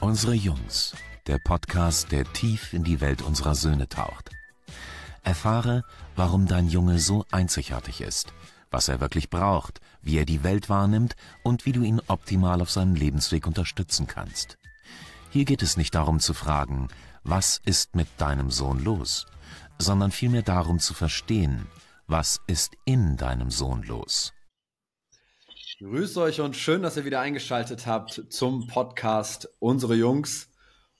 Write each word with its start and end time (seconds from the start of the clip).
Unsere 0.00 0.32
Jungs, 0.32 0.94
der 1.26 1.38
Podcast, 1.38 2.10
der 2.10 2.24
tief 2.24 2.72
in 2.72 2.84
die 2.84 3.02
Welt 3.02 3.20
unserer 3.20 3.54
Söhne 3.54 3.86
taucht. 3.86 4.30
Erfahre, 5.22 5.84
warum 6.16 6.46
dein 6.46 6.68
Junge 6.68 6.98
so 6.98 7.26
einzigartig 7.30 8.00
ist, 8.00 8.32
was 8.70 8.88
er 8.88 9.00
wirklich 9.00 9.28
braucht, 9.28 9.82
wie 10.00 10.16
er 10.16 10.24
die 10.24 10.42
Welt 10.42 10.70
wahrnimmt 10.70 11.16
und 11.42 11.66
wie 11.66 11.72
du 11.72 11.82
ihn 11.82 12.00
optimal 12.06 12.62
auf 12.62 12.70
seinem 12.70 12.94
Lebensweg 12.94 13.46
unterstützen 13.46 14.06
kannst. 14.06 14.56
Hier 15.28 15.44
geht 15.44 15.60
es 15.60 15.76
nicht 15.76 15.94
darum 15.94 16.18
zu 16.18 16.32
fragen, 16.32 16.88
was 17.22 17.60
ist 17.66 17.94
mit 17.94 18.08
deinem 18.16 18.50
Sohn 18.50 18.82
los, 18.82 19.26
sondern 19.78 20.12
vielmehr 20.12 20.42
darum 20.42 20.78
zu 20.78 20.94
verstehen, 20.94 21.66
was 22.06 22.40
ist 22.46 22.72
in 22.86 23.18
deinem 23.18 23.50
Sohn 23.50 23.82
los. 23.82 24.32
Grüßt 25.80 26.18
euch 26.18 26.42
und 26.42 26.56
schön, 26.56 26.82
dass 26.82 26.98
ihr 26.98 27.06
wieder 27.06 27.20
eingeschaltet 27.20 27.86
habt 27.86 28.26
zum 28.28 28.66
Podcast 28.66 29.48
Unsere 29.60 29.94
Jungs. 29.94 30.50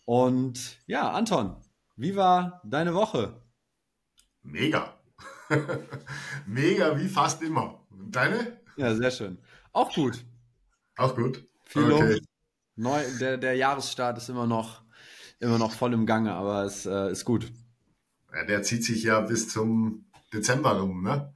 Und 0.07 0.79
ja, 0.87 1.11
Anton, 1.11 1.55
wie 1.97 2.17
war 2.17 2.63
deine 2.65 2.95
Woche? 2.95 3.43
Mega. 4.43 4.99
Mega, 6.47 6.99
wie 6.99 7.09
fast 7.09 7.43
immer. 7.43 7.87
Und 7.91 8.17
deine? 8.17 8.59
Ja, 8.79 8.95
sehr 8.95 9.11
schön. 9.11 9.37
Auch 9.73 9.93
gut. 9.95 10.25
Auch 10.97 11.15
gut. 11.15 11.47
Viel 11.67 11.93
okay. 11.93 12.13
los. 12.13 12.21
Neu, 12.77 13.05
der, 13.21 13.37
der 13.37 13.57
Jahresstart 13.57 14.17
ist 14.17 14.31
immer 14.31 14.47
noch, 14.47 14.83
immer 15.41 15.59
noch 15.59 15.73
voll 15.73 15.93
im 15.93 16.07
Gange, 16.07 16.33
aber 16.33 16.65
es 16.65 16.87
äh, 16.87 17.11
ist 17.11 17.27
gut. 17.27 17.53
Ja, 18.33 18.47
der 18.47 18.63
zieht 18.63 18.87
sich 18.87 19.03
ja 19.03 19.21
bis 19.21 19.51
zum 19.51 20.07
Dezember 20.33 20.81
rum, 20.81 21.03
ne? 21.03 21.35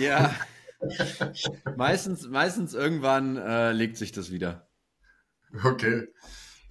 Ja. 0.00 0.34
meistens, 1.76 2.28
meistens 2.28 2.74
irgendwann 2.74 3.36
äh, 3.36 3.72
legt 3.72 3.96
sich 3.96 4.12
das 4.12 4.30
wieder. 4.30 4.68
Okay. 5.64 6.08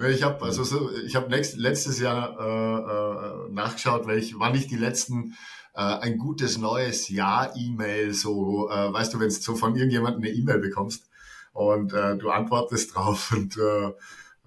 Ich 0.09 0.23
habe 0.23 0.43
also 0.43 0.63
so, 0.63 0.91
ich 1.05 1.15
habe 1.15 1.29
letztes 1.29 1.99
Jahr 1.99 2.37
äh, 2.37 3.47
äh, 3.47 3.53
nachgeschaut, 3.53 4.05
weil 4.07 4.17
ich, 4.17 4.37
wann 4.37 4.53
ich 4.53 4.67
die 4.67 4.75
letzten 4.75 5.35
äh, 5.73 5.81
ein 5.81 6.17
gutes 6.17 6.57
neues 6.57 7.07
Jahr 7.09 7.55
E-Mail 7.55 8.13
so, 8.13 8.69
äh, 8.69 8.91
weißt 8.91 9.13
du, 9.13 9.19
wenn 9.19 9.29
du 9.29 9.35
so 9.35 9.55
von 9.55 9.75
irgendjemandem 9.75 10.23
eine 10.23 10.31
E-Mail 10.31 10.59
bekommst 10.59 11.09
und 11.53 11.93
äh, 11.93 12.17
du 12.17 12.29
antwortest 12.29 12.95
drauf 12.95 13.31
und 13.31 13.57
äh, 13.57 13.91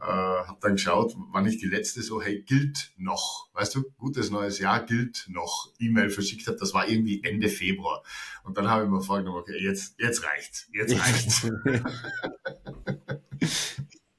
äh, 0.00 0.04
habe 0.04 0.58
dann 0.60 0.72
geschaut, 0.72 1.14
wann 1.32 1.46
ich 1.46 1.58
die 1.58 1.66
letzte 1.66 2.02
so, 2.02 2.22
hey, 2.22 2.42
gilt 2.42 2.92
noch, 2.96 3.48
weißt 3.54 3.74
du, 3.74 3.84
gutes 3.96 4.30
neues 4.30 4.58
Jahr 4.58 4.84
gilt 4.84 5.26
noch, 5.28 5.72
E-Mail 5.78 6.10
verschickt 6.10 6.46
habe, 6.46 6.56
das 6.56 6.72
war 6.72 6.88
irgendwie 6.88 7.22
Ende 7.24 7.48
Februar. 7.48 8.02
Und 8.44 8.56
dann 8.56 8.68
habe 8.68 8.84
ich 8.84 8.90
mir 8.90 9.00
vorgenommen, 9.02 9.38
okay, 9.38 9.58
jetzt, 9.60 9.98
jetzt 9.98 10.24
reicht's, 10.24 10.68
jetzt 10.72 10.94
reicht's. 11.00 11.42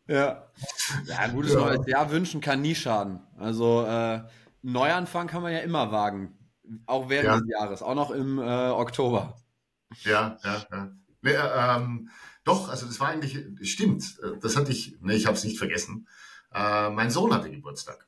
ja. 0.08 0.46
Ja, 1.06 1.18
ein 1.18 1.34
gutes 1.34 1.54
ja. 1.54 1.60
neues 1.60 1.88
Jahr 1.88 2.12
wünschen 2.12 2.42
kann 2.42 2.62
nie 2.62 2.76
schaden. 2.76 3.22
Also 3.38 3.86
äh, 3.86 4.22
Neuanfang 4.62 5.28
kann 5.28 5.42
man 5.42 5.54
ja 5.54 5.60
immer 5.60 5.92
wagen. 5.92 6.38
Auch 6.86 7.10
während 7.10 7.28
ja. 7.28 7.40
des 7.40 7.50
Jahres, 7.50 7.82
auch 7.82 7.96
noch 7.96 8.12
im 8.12 8.38
äh, 8.38 8.42
Oktober. 8.42 9.38
Ja, 10.04 10.38
ja, 10.44 10.66
ja. 10.72 10.92
Nee, 11.22 11.32
äh, 11.32 11.76
ähm, 11.76 12.10
doch, 12.50 12.68
also 12.70 12.88
das 12.88 13.00
war 13.00 13.10
eigentlich, 13.10 13.38
stimmt, 13.72 14.20
das 14.42 14.56
hatte 14.56 14.72
ich, 14.72 15.00
ne, 15.02 15.14
ich 15.14 15.28
habe 15.28 15.38
es 15.38 15.44
nicht 15.44 15.60
vergessen. 15.60 16.08
Äh, 16.52 16.90
mein 16.90 17.12
Sohn 17.12 17.32
hatte 17.32 17.52
Geburtstag. 17.52 18.08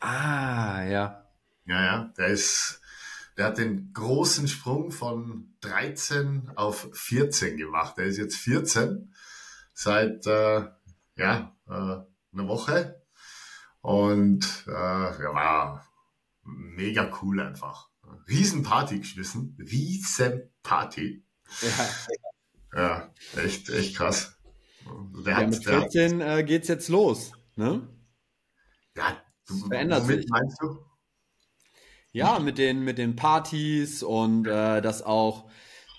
Ah, 0.00 0.82
ja. 0.82 1.24
Ja, 1.64 1.84
ja, 1.84 2.12
der 2.16 2.26
ist, 2.28 2.80
der 3.36 3.46
hat 3.46 3.58
den 3.58 3.92
großen 3.92 4.48
Sprung 4.48 4.90
von 4.90 5.54
13 5.60 6.50
auf 6.56 6.88
14 6.92 7.56
gemacht. 7.56 7.96
Der 7.96 8.06
ist 8.06 8.16
jetzt 8.16 8.36
14 8.36 9.14
seit, 9.72 10.26
äh, 10.26 10.66
ja, 11.14 11.56
äh, 11.68 11.70
einer 11.70 12.48
Woche. 12.48 13.04
Und 13.82 14.64
äh, 14.66 14.72
ja, 14.72 15.34
war 15.34 15.88
mega 16.42 17.08
cool 17.22 17.40
einfach. 17.40 17.88
Riesenparty 18.28 18.98
geschmissen. 18.98 19.56
Riesenparty. 19.60 21.24
Ja. 21.60 21.88
Ja, 22.74 23.12
echt, 23.36 23.68
echt 23.70 23.96
krass. 23.96 24.36
Der 25.24 25.32
ja, 25.32 25.38
hat, 25.38 25.50
mit 25.50 25.64
14 25.64 26.18
der, 26.18 26.38
äh, 26.38 26.44
geht's 26.44 26.68
jetzt 26.68 26.88
los, 26.88 27.32
ne? 27.56 27.88
Ja, 28.96 29.22
du, 29.46 29.68
verändert 29.68 30.06
sich. 30.06 30.26
meinst 30.28 30.60
du? 30.60 30.78
Ja, 32.12 32.38
mit 32.38 32.58
den, 32.58 32.84
mit 32.84 32.98
den 32.98 33.16
Partys 33.16 34.02
und 34.02 34.46
äh, 34.46 34.80
dass 34.80 35.02
auch 35.02 35.50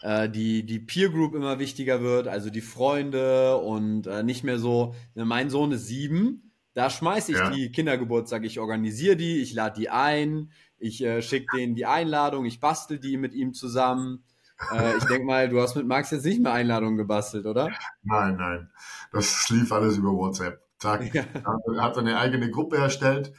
äh, 0.01 0.29
die, 0.29 0.65
die 0.65 0.79
Peer 0.79 1.09
Group 1.09 1.35
immer 1.35 1.59
wichtiger 1.59 2.01
wird, 2.01 2.27
also 2.27 2.49
die 2.49 2.61
Freunde 2.61 3.57
und 3.57 4.07
äh, 4.07 4.23
nicht 4.23 4.43
mehr 4.43 4.59
so, 4.59 4.95
ne, 5.15 5.25
mein 5.25 5.49
Sohn 5.49 5.71
ist 5.71 5.87
sieben, 5.87 6.51
da 6.73 6.89
schmeiße 6.89 7.31
ich 7.31 7.37
ja. 7.37 7.49
die 7.51 7.71
Kindergeburtstag, 7.71 8.43
ich 8.43 8.59
organisiere 8.59 9.17
die, 9.17 9.41
ich 9.41 9.53
lade 9.53 9.79
die 9.79 9.89
ein, 9.89 10.51
ich 10.77 11.03
äh, 11.03 11.21
schicke 11.21 11.57
denen 11.57 11.75
die 11.75 11.85
Einladung, 11.85 12.45
ich 12.45 12.59
bastel 12.59 12.99
die 12.99 13.17
mit 13.17 13.33
ihm 13.33 13.53
zusammen. 13.53 14.23
Äh, 14.73 14.97
ich 14.97 15.05
denke 15.05 15.25
mal, 15.25 15.49
du 15.49 15.61
hast 15.61 15.75
mit 15.75 15.87
Max 15.87 16.11
jetzt 16.11 16.25
nicht 16.25 16.41
mehr 16.41 16.53
Einladungen 16.53 16.97
gebastelt, 16.97 17.45
oder? 17.45 17.69
Nein, 18.03 18.35
nein. 18.35 18.69
Das 19.11 19.49
lief 19.49 19.71
alles 19.71 19.97
über 19.97 20.11
WhatsApp. 20.11 20.61
Zack. 20.79 21.13
Ja. 21.13 21.25
Er 21.43 21.81
hat 21.81 21.97
eine 21.97 22.17
eigene 22.17 22.49
Gruppe 22.49 22.77
erstellt 22.77 23.33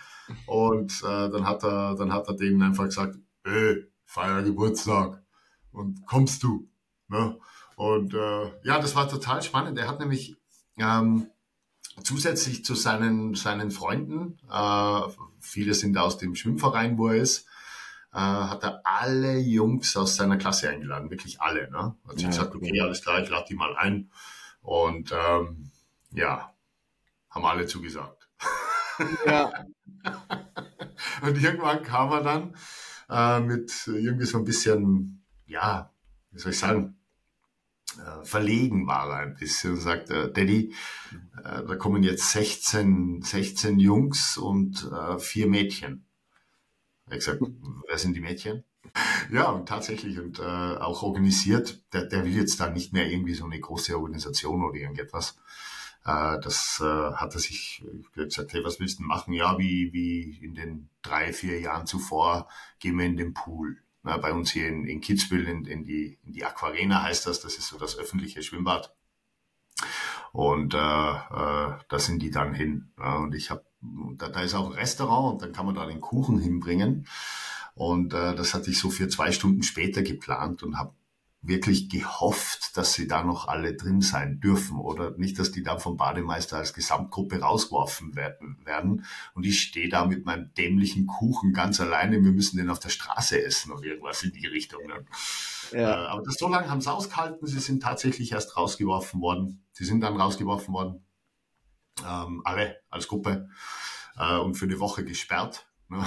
und 0.47 1.03
äh, 1.03 1.31
dann 1.31 1.47
hat 1.47 1.65
er, 1.65 1.95
dann 1.95 2.13
hat 2.13 2.29
er 2.29 2.35
denen 2.35 2.63
einfach 2.63 2.85
gesagt, 2.85 3.17
ey, 3.45 3.87
feier 4.05 4.43
Geburtstag 4.43 5.23
und 5.73 6.05
kommst 6.07 6.43
du. 6.43 6.69
Ne? 7.09 7.39
Und 7.77 8.13
äh, 8.15 8.53
ja, 8.63 8.79
das 8.79 8.95
war 8.95 9.09
total 9.09 9.43
spannend. 9.43 9.79
Er 9.79 9.89
hat 9.89 10.01
nämlich 10.01 10.37
ähm, 10.77 11.29
zusätzlich 12.03 12.65
zu 12.65 12.75
seinen, 12.75 13.35
seinen 13.35 13.71
Freunden, 13.71 14.39
äh, 14.51 15.01
viele 15.39 15.75
sind 15.75 15.97
aus 15.97 16.19
dem 16.19 16.35
Schwimmverein, 16.35 16.99
wo 16.99 17.09
er 17.09 17.17
ist, 17.17 17.47
äh, 18.13 18.19
hat 18.19 18.65
er 18.65 18.81
alle 18.85 19.39
Jungs 19.39 19.97
aus 19.97 20.17
seiner 20.17 20.37
Klasse 20.37 20.69
eingeladen, 20.69 21.11
wirklich 21.11 21.41
alle. 21.41 21.71
Ne? 21.71 21.95
Hat 22.07 22.15
sich 22.15 22.23
ja, 22.23 22.29
gesagt, 22.29 22.55
okay, 22.55 22.81
alles 22.81 23.03
klar, 23.03 23.23
ich 23.23 23.29
lade 23.29 23.47
die 23.49 23.55
mal 23.55 23.77
ein. 23.77 24.11
Und 24.63 25.13
ähm, 25.13 25.71
ja, 26.13 26.53
haben 27.31 27.45
alle 27.45 27.67
zugesagt. 27.67 28.29
Ja. 29.27 29.53
und 31.23 31.43
irgendwann 31.43 31.83
kam 31.83 32.11
er 32.13 32.23
dann 32.23 32.55
äh, 33.09 33.41
mit 33.41 33.73
irgendwie 33.87 34.27
so 34.27 34.39
ein 34.39 34.45
bisschen, 34.45 35.25
ja, 35.47 35.91
wie 36.33 36.39
soll 36.39 36.53
ich 36.53 36.59
sagen, 36.59 36.97
äh, 37.99 38.25
verlegen 38.25 38.87
war 38.87 39.09
er 39.11 39.19
ein 39.21 39.35
bisschen 39.37 39.73
und 39.73 39.81
sagte, 39.81 40.31
Daddy, 40.31 40.75
äh, 41.43 41.65
da 41.65 41.77
kommen 41.77 42.03
jetzt 42.03 42.31
16, 42.31 43.23
16 43.23 43.79
Jungs 43.79 44.37
und 44.37 44.91
äh, 44.93 45.19
vier 45.19 45.47
Mädchen. 45.47 46.07
Er 47.11 47.15
hat 47.15 47.19
gesagt, 47.19 47.43
wer 47.89 47.99
sind 47.99 48.15
die 48.15 48.21
Mädchen? 48.21 48.63
Ja, 49.33 49.51
und 49.51 49.69
tatsächlich 49.69 50.19
und 50.19 50.39
äh, 50.39 50.43
auch 50.43 51.03
organisiert. 51.03 51.83
Der, 51.93 52.05
der 52.05 52.25
will 52.25 52.35
jetzt 52.35 52.61
da 52.61 52.71
nicht 52.71 52.93
mehr 52.93 53.11
irgendwie 53.11 53.35
so 53.35 53.45
eine 53.45 53.59
große 53.59 53.97
Organisation 53.97 54.63
oder 54.63 54.79
irgendetwas. 54.79 55.37
Äh, 56.05 56.39
das 56.41 56.81
äh, 56.81 57.13
hat 57.15 57.35
er 57.35 57.41
sich 57.41 57.85
gesagt, 58.15 58.53
hey, 58.53 58.65
was 58.65 58.79
willst 58.79 59.01
du 59.01 59.03
machen? 59.03 59.35
Ja, 59.35 59.59
wie, 59.59 59.93
wie 59.93 60.39
in 60.41 60.55
den 60.55 60.89
drei, 61.03 61.33
vier 61.33 61.61
Jahren 61.61 61.87
zuvor 61.87 62.49
gehen 62.79 62.97
wir 62.97 63.07
in 63.07 63.17
den 63.17 63.35
Pool. 63.35 63.79
Na, 64.05 64.17
bei 64.17 64.33
uns 64.33 64.53
hier 64.53 64.69
in, 64.69 64.87
in 64.87 65.01
Kitzbühel 65.01 65.49
in, 65.49 65.65
in, 65.67 65.85
die, 65.85 66.19
in 66.25 66.33
die 66.33 66.45
Aquarena 66.45 67.03
heißt 67.03 67.27
das, 67.27 67.41
das 67.41 67.57
ist 67.57 67.69
so 67.69 67.77
das 67.77 67.99
öffentliche 67.99 68.43
Schwimmbad. 68.43 68.95
Und 70.33 70.75
äh, 70.75 70.79
äh, 70.79 70.79
da 71.89 71.99
sind 71.99 72.21
die 72.23 72.31
dann 72.31 72.55
hin. 72.55 72.93
Ja, 72.99 73.17
und 73.17 73.35
ich 73.35 73.51
habe 73.51 73.65
da, 73.81 74.29
da 74.29 74.41
ist 74.43 74.55
auch 74.55 74.67
ein 74.67 74.73
Restaurant 74.73 75.35
und 75.35 75.43
dann 75.43 75.53
kann 75.53 75.67
man 75.67 75.75
da 75.75 75.87
den 75.87 76.01
Kuchen 76.01 76.39
hinbringen. 76.39 77.07
Und 77.75 78.13
äh, 78.13 78.35
das 78.35 78.55
hatte 78.55 78.71
ich 78.71 78.79
so 78.79 78.91
für 78.91 79.09
zwei 79.09 79.33
Stunden 79.33 79.63
später 79.63 80.03
geplant 80.03 80.63
und 80.63 80.79
habe 80.79 80.95
wirklich 81.43 81.89
gehofft, 81.89 82.77
dass 82.77 82.93
sie 82.93 83.09
da 83.09 83.25
noch 83.25 83.49
alle 83.49 83.75
drin 83.75 84.03
sein 84.03 84.41
dürfen 84.41 84.79
oder 84.79 85.17
nicht, 85.17 85.39
dass 85.39 85.53
die 85.53 85.63
dann 85.63 85.81
vom 85.81 85.97
Bademeister 85.97 86.59
als 86.59 86.75
Gesamtgruppe 86.75 87.41
rausgeworfen 87.41 88.15
werden. 88.15 89.07
Und 89.35 89.47
ich 89.47 89.63
stehe 89.63 89.89
da 89.89 90.05
mit 90.05 90.27
meinem 90.27 90.53
dämlichen 90.53 91.07
Kuchen 91.07 91.55
ganz 91.55 91.81
alleine. 91.81 92.23
Wir 92.23 92.33
müssen 92.33 92.59
den 92.59 92.69
auf 92.69 92.81
der 92.81 92.91
Straße 92.91 93.43
essen 93.43 93.73
oder 93.73 93.85
irgendwas 93.85 94.23
in 94.23 94.33
die 94.33 94.47
Richtung. 94.47 94.87
Ne? 94.87 95.07
Ja. 95.73 95.79
Äh, 95.79 96.09
aber 96.09 96.23
das 96.23 96.35
so 96.35 96.49
lange 96.49 96.69
haben 96.69 96.83
sie 96.83 96.93
ausgehalten. 96.93 97.47
Sie 97.47 97.61
sind 97.61 97.83
tatsächlich 97.83 98.33
erst 98.33 98.59
rausgeworfen 98.59 99.23
worden. 99.23 99.63
Sie 99.73 99.87
sind 99.87 100.03
dann 100.03 100.21
rausgeworfen 100.21 100.75
worden 100.75 101.03
ähm, 102.07 102.43
alle 102.45 102.81
als 102.91 103.09
Gruppe 103.09 103.49
äh, 104.17 104.37
und 104.37 104.55
für 104.55 104.67
eine 104.67 104.81
Woche 104.81 105.05
gesperrt. 105.05 105.67
Ne? 105.89 106.05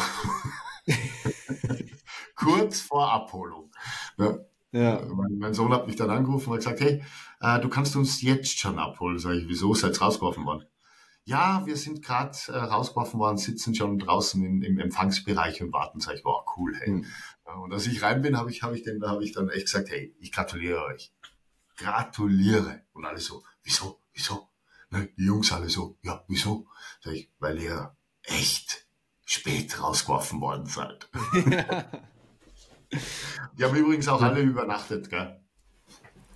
Kurz 2.35 2.81
vor 2.81 3.11
Abholung. 3.11 3.71
Ne? 4.17 4.45
Ja. 4.71 5.01
Mein, 5.05 5.37
mein, 5.37 5.53
Sohn 5.53 5.71
hat 5.71 5.87
mich 5.87 5.95
dann 5.95 6.09
angerufen 6.09 6.49
und 6.49 6.55
hat 6.55 6.77
gesagt, 6.77 6.81
hey, 6.81 7.03
äh, 7.41 7.59
du 7.59 7.69
kannst 7.69 7.95
uns 7.95 8.21
jetzt 8.21 8.57
schon 8.57 8.79
abholen. 8.79 9.19
Sag 9.19 9.33
ich, 9.35 9.47
wieso 9.47 9.73
seid 9.73 9.95
ihr 9.95 10.01
rausgeworfen 10.01 10.45
worden? 10.45 10.65
Ja, 11.25 11.65
wir 11.65 11.77
sind 11.77 12.03
gerade 12.03 12.37
äh, 12.47 12.57
rausgeworfen 12.57 13.19
worden, 13.19 13.37
sitzen 13.37 13.73
schon 13.75 13.97
draußen 13.97 14.43
in, 14.43 14.61
im 14.61 14.79
Empfangsbereich 14.79 15.61
und 15.61 15.71
warten. 15.71 15.99
Sag 15.99 16.15
ich, 16.15 16.25
wow, 16.25 16.43
cool, 16.57 16.75
hey. 16.75 16.89
Mhm. 16.89 17.05
Und 17.61 17.71
als 17.71 17.87
ich 17.87 18.01
rein 18.01 18.21
bin, 18.21 18.37
habe 18.37 18.49
ich, 18.49 18.63
hab 18.63 18.73
ich, 18.73 18.83
den, 18.83 19.01
hab 19.03 19.21
ich 19.21 19.31
dann 19.31 19.49
echt 19.49 19.65
gesagt, 19.65 19.89
hey, 19.89 20.15
ich 20.19 20.31
gratuliere 20.31 20.83
euch. 20.85 21.13
Gratuliere. 21.77 22.81
Und 22.93 23.05
alle 23.05 23.19
so, 23.19 23.43
wieso, 23.63 23.99
wieso? 24.13 24.49
Ne? 24.93 25.09
Die 25.17 25.25
Jungs 25.25 25.51
alle 25.51 25.69
so, 25.69 25.97
ja, 26.03 26.23
wieso? 26.27 26.67
Sag 27.01 27.13
ich, 27.13 27.31
weil 27.39 27.59
ihr 27.59 27.95
echt 28.21 28.85
spät 29.25 29.81
rausgeworfen 29.81 30.39
worden 30.39 30.67
seid. 30.67 31.09
die 33.57 33.63
haben 33.63 33.75
übrigens 33.75 34.07
auch 34.07 34.21
alle 34.21 34.41
übernachtet, 34.41 35.09
gell? 35.09 35.39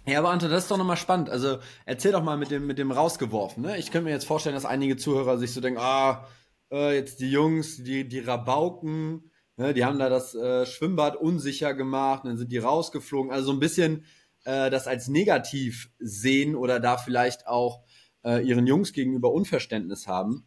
Ja, 0.08 0.20
aber 0.20 0.32
Anton, 0.32 0.50
das 0.50 0.64
ist 0.64 0.72
doch 0.72 0.78
nochmal 0.78 0.98
spannend. 0.98 1.30
Also 1.30 1.60
erzähl 1.86 2.14
doch 2.14 2.24
mal 2.24 2.38
mit 2.38 2.50
dem, 2.50 2.66
mit 2.66 2.80
dem 2.80 2.92
rausgeworfen. 2.92 3.62
Ne? 3.62 3.78
Ich 3.78 3.92
könnte 3.92 4.06
mir 4.06 4.12
jetzt 4.12 4.26
vorstellen, 4.26 4.56
dass 4.56 4.66
einige 4.66 4.98
Zuhörer 4.98 5.38
sich 5.38 5.54
so 5.54 5.62
denken, 5.62 5.80
ah, 5.80 6.26
äh, 6.72 6.96
jetzt 6.96 7.20
die 7.20 7.30
Jungs, 7.30 7.84
die, 7.84 8.08
die 8.08 8.20
Rabauken, 8.20 9.30
ne, 9.58 9.76
die 9.76 9.86
haben 9.86 10.00
da 10.00 10.10
das 10.10 10.34
äh, 10.34 10.66
Schwimmbad 10.66 11.16
unsicher 11.16 11.76
gemacht, 11.76 12.24
dann 12.26 12.38
sind 12.38 12.52
die 12.52 12.58
rausgeflogen. 12.58 13.32
Also 13.32 13.48
so 13.48 13.52
ein 13.52 13.60
bisschen 13.60 14.06
äh, 14.46 14.72
das 14.72 14.88
als 14.88 15.10
negativ 15.10 15.92
sehen 16.00 16.56
oder 16.56 16.80
da 16.80 16.98
vielleicht 16.98 17.46
auch 17.46 17.84
äh, 18.28 18.46
ihren 18.46 18.68
Jungs 18.68 18.92
gegenüber 18.92 19.32
Unverständnis 19.32 20.08
haben. 20.08 20.46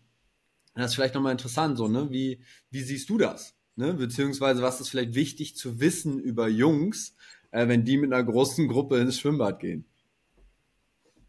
Das 0.75 0.91
ist 0.91 0.94
vielleicht 0.94 1.15
nochmal 1.15 1.32
interessant, 1.32 1.79
so, 1.79 1.88
ne? 1.88 2.11
Wie, 2.11 2.43
wie 2.71 2.82
siehst 2.82 3.09
du 3.09 3.19
das? 3.19 3.56
Ne? 3.75 3.94
Beziehungsweise, 3.94 4.62
was 4.62 4.81
ist 4.81 4.91
vielleicht 4.91 5.15
wichtig 5.15 5.56
zu 5.56 5.81
wissen 5.81 6.21
über 6.21 6.49
Jungs, 6.49 7.17
äh, 7.50 7.67
wenn 7.67 7.85
die 7.85 7.97
mit 7.97 8.12
einer 8.12 8.23
großen 8.23 8.69
Gruppe 8.69 8.99
ins 8.99 9.19
Schwimmbad 9.19 9.59
gehen? 9.59 9.87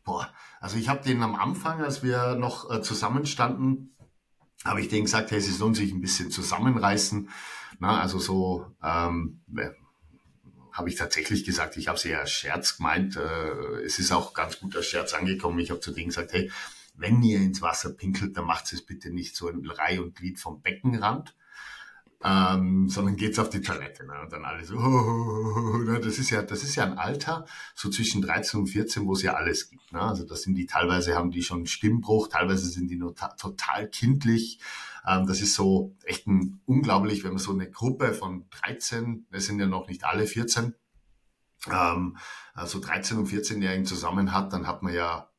Boah, 0.03 0.29
also 0.59 0.77
ich 0.77 0.89
habe 0.89 1.03
denen 1.03 1.23
am 1.23 1.35
Anfang, 1.35 1.81
als 1.81 2.03
wir 2.03 2.35
noch 2.35 2.69
äh, 2.69 2.81
zusammenstanden, 2.81 3.95
habe 4.65 4.81
ich 4.81 4.89
denen 4.89 5.05
gesagt, 5.05 5.31
hey, 5.31 5.39
sie 5.41 5.51
sollen 5.51 5.73
sich 5.73 5.91
ein 5.91 6.01
bisschen 6.01 6.29
zusammenreißen. 6.29 7.29
Na, 7.79 7.99
also 7.99 8.19
so 8.19 8.65
ähm, 8.83 9.41
habe 10.71 10.89
ich 10.89 10.95
tatsächlich 10.95 11.43
gesagt, 11.43 11.77
ich 11.77 11.87
habe 11.87 11.99
sie 11.99 12.09
ja 12.09 12.25
Scherz 12.25 12.77
gemeint. 12.77 13.15
Äh, 13.15 13.83
es 13.83 13.99
ist 13.99 14.11
auch 14.11 14.33
ganz 14.33 14.59
guter 14.59 14.83
Scherz 14.83 15.13
angekommen. 15.13 15.59
Ich 15.59 15.69
habe 15.69 15.79
zu 15.79 15.91
denen 15.91 16.07
gesagt, 16.07 16.33
hey, 16.33 16.51
wenn 16.95 17.21
ihr 17.23 17.39
ins 17.39 17.61
Wasser 17.61 17.91
pinkelt, 17.91 18.37
dann 18.37 18.45
macht 18.45 18.71
es 18.73 18.85
bitte 18.85 19.09
nicht 19.09 19.35
so 19.35 19.49
in 19.49 19.65
Reihe 19.69 20.01
und 20.01 20.15
Glied 20.15 20.39
vom 20.39 20.61
Beckenrand, 20.61 21.35
ähm, 22.23 22.87
sondern 22.89 23.15
geht's 23.15 23.39
auf 23.39 23.49
die 23.49 23.61
Toilette. 23.61 24.05
Ne? 24.05 24.13
Und 24.21 24.31
dann 24.31 24.45
alle 24.45 24.63
so, 24.63 24.75
oh, 24.75 25.77
ne? 25.77 25.99
das 25.99 26.19
ist 26.19 26.29
ja, 26.29 26.41
das 26.43 26.63
ist 26.63 26.75
ja 26.75 26.83
ein 26.83 26.97
Alter, 26.97 27.45
so 27.75 27.89
zwischen 27.89 28.21
13 28.21 28.59
und 28.59 28.67
14, 28.67 29.05
wo 29.05 29.13
es 29.13 29.23
ja 29.23 29.33
alles 29.33 29.69
gibt. 29.69 29.91
Ne? 29.91 30.01
Also 30.01 30.25
das 30.25 30.43
sind 30.43 30.55
die, 30.55 30.67
teilweise 30.67 31.15
haben 31.15 31.31
die 31.31 31.43
schon 31.43 31.65
Stimmbruch, 31.65 32.27
teilweise 32.27 32.67
sind 32.67 32.89
die 32.89 32.99
total 33.37 33.89
kindlich. 33.89 34.59
Ähm, 35.07 35.25
das 35.25 35.41
ist 35.41 35.55
so 35.55 35.95
echt 36.03 36.27
ein 36.27 36.61
unglaublich, 36.65 37.23
wenn 37.23 37.31
man 37.31 37.39
so 37.39 37.51
eine 37.51 37.69
Gruppe 37.69 38.13
von 38.13 38.45
13, 38.49 39.27
das 39.31 39.45
sind 39.45 39.59
ja 39.59 39.67
noch 39.67 39.87
nicht 39.87 40.03
alle 40.03 40.27
14, 40.27 40.75
ähm, 41.71 42.17
also 42.53 42.79
13 42.79 43.17
und 43.17 43.27
14-Jährigen 43.27 43.85
zusammen 43.85 44.33
hat, 44.33 44.53
dann 44.53 44.67
hat 44.67 44.83
man 44.83 44.93
ja 44.93 45.29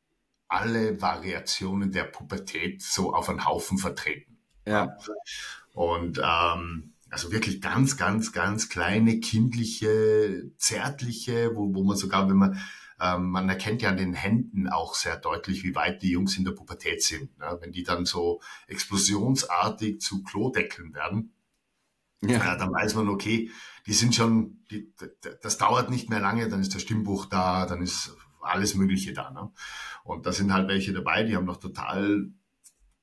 alle 0.48 1.00
Variationen 1.00 1.92
der 1.92 2.04
Pubertät 2.04 2.82
so 2.82 3.14
auf 3.14 3.28
einen 3.28 3.46
Haufen 3.46 3.78
vertreten. 3.78 4.38
Ja. 4.66 4.96
Und 5.72 6.20
ähm, 6.22 6.92
also 7.10 7.32
wirklich 7.32 7.60
ganz, 7.60 7.96
ganz, 7.96 8.32
ganz 8.32 8.68
kleine, 8.68 9.20
kindliche, 9.20 10.50
zärtliche, 10.56 11.54
wo, 11.54 11.74
wo 11.74 11.84
man 11.84 11.96
sogar, 11.96 12.28
wenn 12.28 12.36
man, 12.36 12.58
ähm, 13.02 13.30
man 13.30 13.48
erkennt 13.48 13.82
ja 13.82 13.90
an 13.90 13.96
den 13.96 14.14
Händen 14.14 14.68
auch 14.68 14.94
sehr 14.94 15.16
deutlich, 15.16 15.64
wie 15.64 15.74
weit 15.74 16.02
die 16.02 16.10
Jungs 16.10 16.38
in 16.38 16.44
der 16.44 16.52
Pubertät 16.52 17.02
sind. 17.02 17.36
Ne? 17.38 17.58
Wenn 17.60 17.72
die 17.72 17.82
dann 17.82 18.04
so 18.04 18.40
explosionsartig 18.68 20.00
zu 20.00 20.22
Klodeckeln 20.22 20.94
werden, 20.94 21.34
ja. 22.20 22.36
äh, 22.36 22.58
dann 22.58 22.72
weiß 22.72 22.94
man, 22.94 23.08
okay, 23.08 23.50
die 23.86 23.92
sind 23.92 24.14
schon, 24.14 24.64
die, 24.70 24.92
das 25.42 25.58
dauert 25.58 25.90
nicht 25.90 26.10
mehr 26.10 26.20
lange, 26.20 26.48
dann 26.48 26.60
ist 26.60 26.74
der 26.74 26.78
Stimmbuch 26.78 27.26
da, 27.26 27.66
dann 27.66 27.82
ist 27.82 28.16
alles 28.40 28.76
Mögliche 28.76 29.12
da. 29.12 29.30
Ne? 29.30 29.50
Und 30.04 30.26
da 30.26 30.32
sind 30.32 30.52
halt 30.52 30.68
welche 30.68 30.92
dabei, 30.92 31.24
die 31.24 31.34
haben 31.34 31.46
noch 31.46 31.58
total 31.58 32.30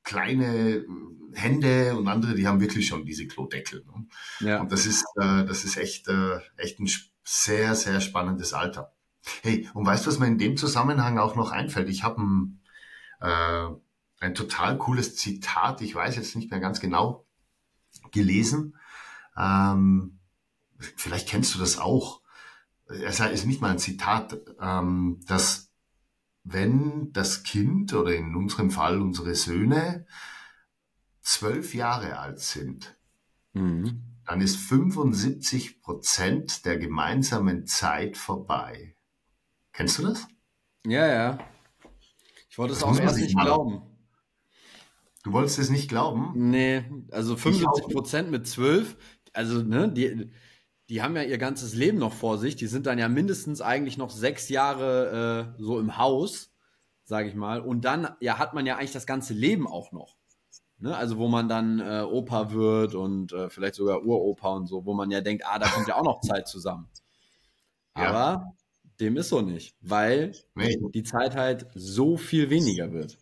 kleine 0.04 0.78
äh, 0.78 0.86
Hände 1.34 1.98
und 1.98 2.08
andere, 2.08 2.36
die 2.36 2.48
haben 2.48 2.62
wirklich 2.62 2.88
schon 2.88 3.06
diese 3.06 3.28
Klodeckel. 3.28 3.86
Ne? 3.86 4.08
Ja. 4.48 4.62
Und 4.62 4.72
das 4.72 4.86
ist, 4.86 5.04
äh, 5.18 5.44
das 5.44 5.66
ist 5.66 5.76
echt, 5.76 6.08
äh, 6.08 6.40
echt 6.56 6.80
ein 6.80 6.90
sehr, 7.26 7.76
sehr 7.76 8.00
spannendes 8.00 8.54
Alter. 8.54 8.94
Hey, 9.42 9.70
und 9.74 9.86
weißt 9.86 10.06
du, 10.06 10.10
was 10.10 10.20
mir 10.20 10.28
in 10.28 10.38
dem 10.38 10.58
Zusammenhang 10.58 11.18
auch 11.18 11.36
noch 11.36 11.52
einfällt? 11.52 11.90
Ich 11.90 12.04
habe 12.04 12.22
ein, 12.22 12.62
äh, 13.22 13.68
ein 14.20 14.36
total 14.36 14.78
cooles 14.78 15.16
Zitat, 15.16 15.82
ich 15.82 15.96
weiß 15.96 16.16
jetzt 16.16 16.36
nicht 16.36 16.52
mehr 16.52 16.60
ganz 16.60 16.80
genau, 16.80 17.26
gelesen. 18.12 18.76
Ähm, 19.38 20.20
vielleicht 20.78 21.28
kennst 21.28 21.56
du 21.56 21.60
das 21.60 21.78
auch. 21.78 22.22
Es 22.88 23.20
ist 23.20 23.46
nicht 23.46 23.62
mal 23.62 23.72
ein 23.72 23.80
Zitat, 23.80 24.38
ähm, 24.60 25.22
dass 25.28 25.72
wenn 26.44 27.12
das 27.14 27.44
Kind 27.44 27.94
oder 27.94 28.16
in 28.16 28.36
unserem 28.36 28.72
Fall 28.72 29.02
unsere 29.02 29.36
Söhne 29.36 30.08
zwölf 31.22 31.76
Jahre 31.76 32.18
alt 32.18 32.40
sind, 32.40 32.98
mhm. 33.54 34.04
dann 34.26 34.42
ist 34.42 34.58
75 34.58 35.82
Prozent 35.82 36.66
der 36.66 36.78
gemeinsamen 36.78 37.68
Zeit 37.68 38.18
vorbei. 38.18 38.96
Kennst 39.80 39.98
du 39.98 40.08
das? 40.08 40.28
Ja, 40.86 41.08
ja. 41.08 41.38
Ich 42.50 42.58
wollte 42.58 42.74
es 42.74 42.84
auch 42.84 43.00
erst 43.00 43.16
nicht 43.16 43.34
mal. 43.34 43.46
glauben. 43.46 43.82
Du 45.24 45.32
wolltest 45.32 45.58
es 45.58 45.70
nicht 45.70 45.88
glauben? 45.88 46.34
Nee, 46.36 46.84
also 47.12 47.38
75 47.38 47.94
Prozent 47.94 48.30
mit 48.30 48.46
zwölf, 48.46 48.98
also 49.32 49.62
ne, 49.62 49.90
die, 49.90 50.32
die 50.90 51.02
haben 51.02 51.16
ja 51.16 51.24
ihr 51.24 51.38
ganzes 51.38 51.76
Leben 51.76 51.98
noch 51.98 52.12
vor 52.12 52.38
sich. 52.38 52.58
Die 52.58 52.68
sind 52.68 52.88
dann 52.88 53.00
ja 53.00 53.08
mindestens 53.08 53.62
eigentlich 53.62 53.98
noch 53.98 54.10
sechs 54.10 54.50
Jahre 54.50 55.56
äh, 55.58 55.64
so 55.64 55.80
im 55.80 55.98
Haus, 55.98 56.52
sage 57.06 57.30
ich 57.30 57.36
mal. 57.36 57.62
Und 57.62 57.86
dann 57.86 58.10
ja 58.20 58.38
hat 58.38 58.54
man 58.54 58.66
ja 58.66 58.76
eigentlich 58.76 58.92
das 58.92 59.08
ganze 59.08 59.34
Leben 59.34 59.66
auch 59.66 59.94
noch. 59.94 60.18
Ne? 60.80 60.94
Also 60.94 61.18
wo 61.18 61.30
man 61.30 61.48
dann 61.48 61.80
äh, 61.80 62.02
Opa 62.02 62.52
wird 62.52 62.96
und 62.96 63.32
äh, 63.32 63.50
vielleicht 63.50 63.76
sogar 63.76 64.04
Uropa 64.04 64.50
und 64.50 64.68
so, 64.68 64.84
wo 64.84 64.94
man 64.94 65.10
ja 65.10 65.22
denkt, 65.22 65.46
ah, 65.48 65.58
da 65.58 65.70
kommt 65.70 65.88
ja 65.88 65.96
auch 65.96 66.04
noch 66.04 66.20
Zeit 66.20 66.50
zusammen. 66.50 66.90
Ja. 67.98 68.52
Dem 69.00 69.18
ist 69.18 69.30
so 69.30 69.42
nicht, 69.42 69.76
weil 69.82 70.36
nee. 70.56 70.78
die 70.94 71.04
Zeit 71.04 71.36
halt 71.36 71.68
so 71.74 72.18
viel 72.18 72.50
weniger 72.50 72.92
wird. 72.92 73.18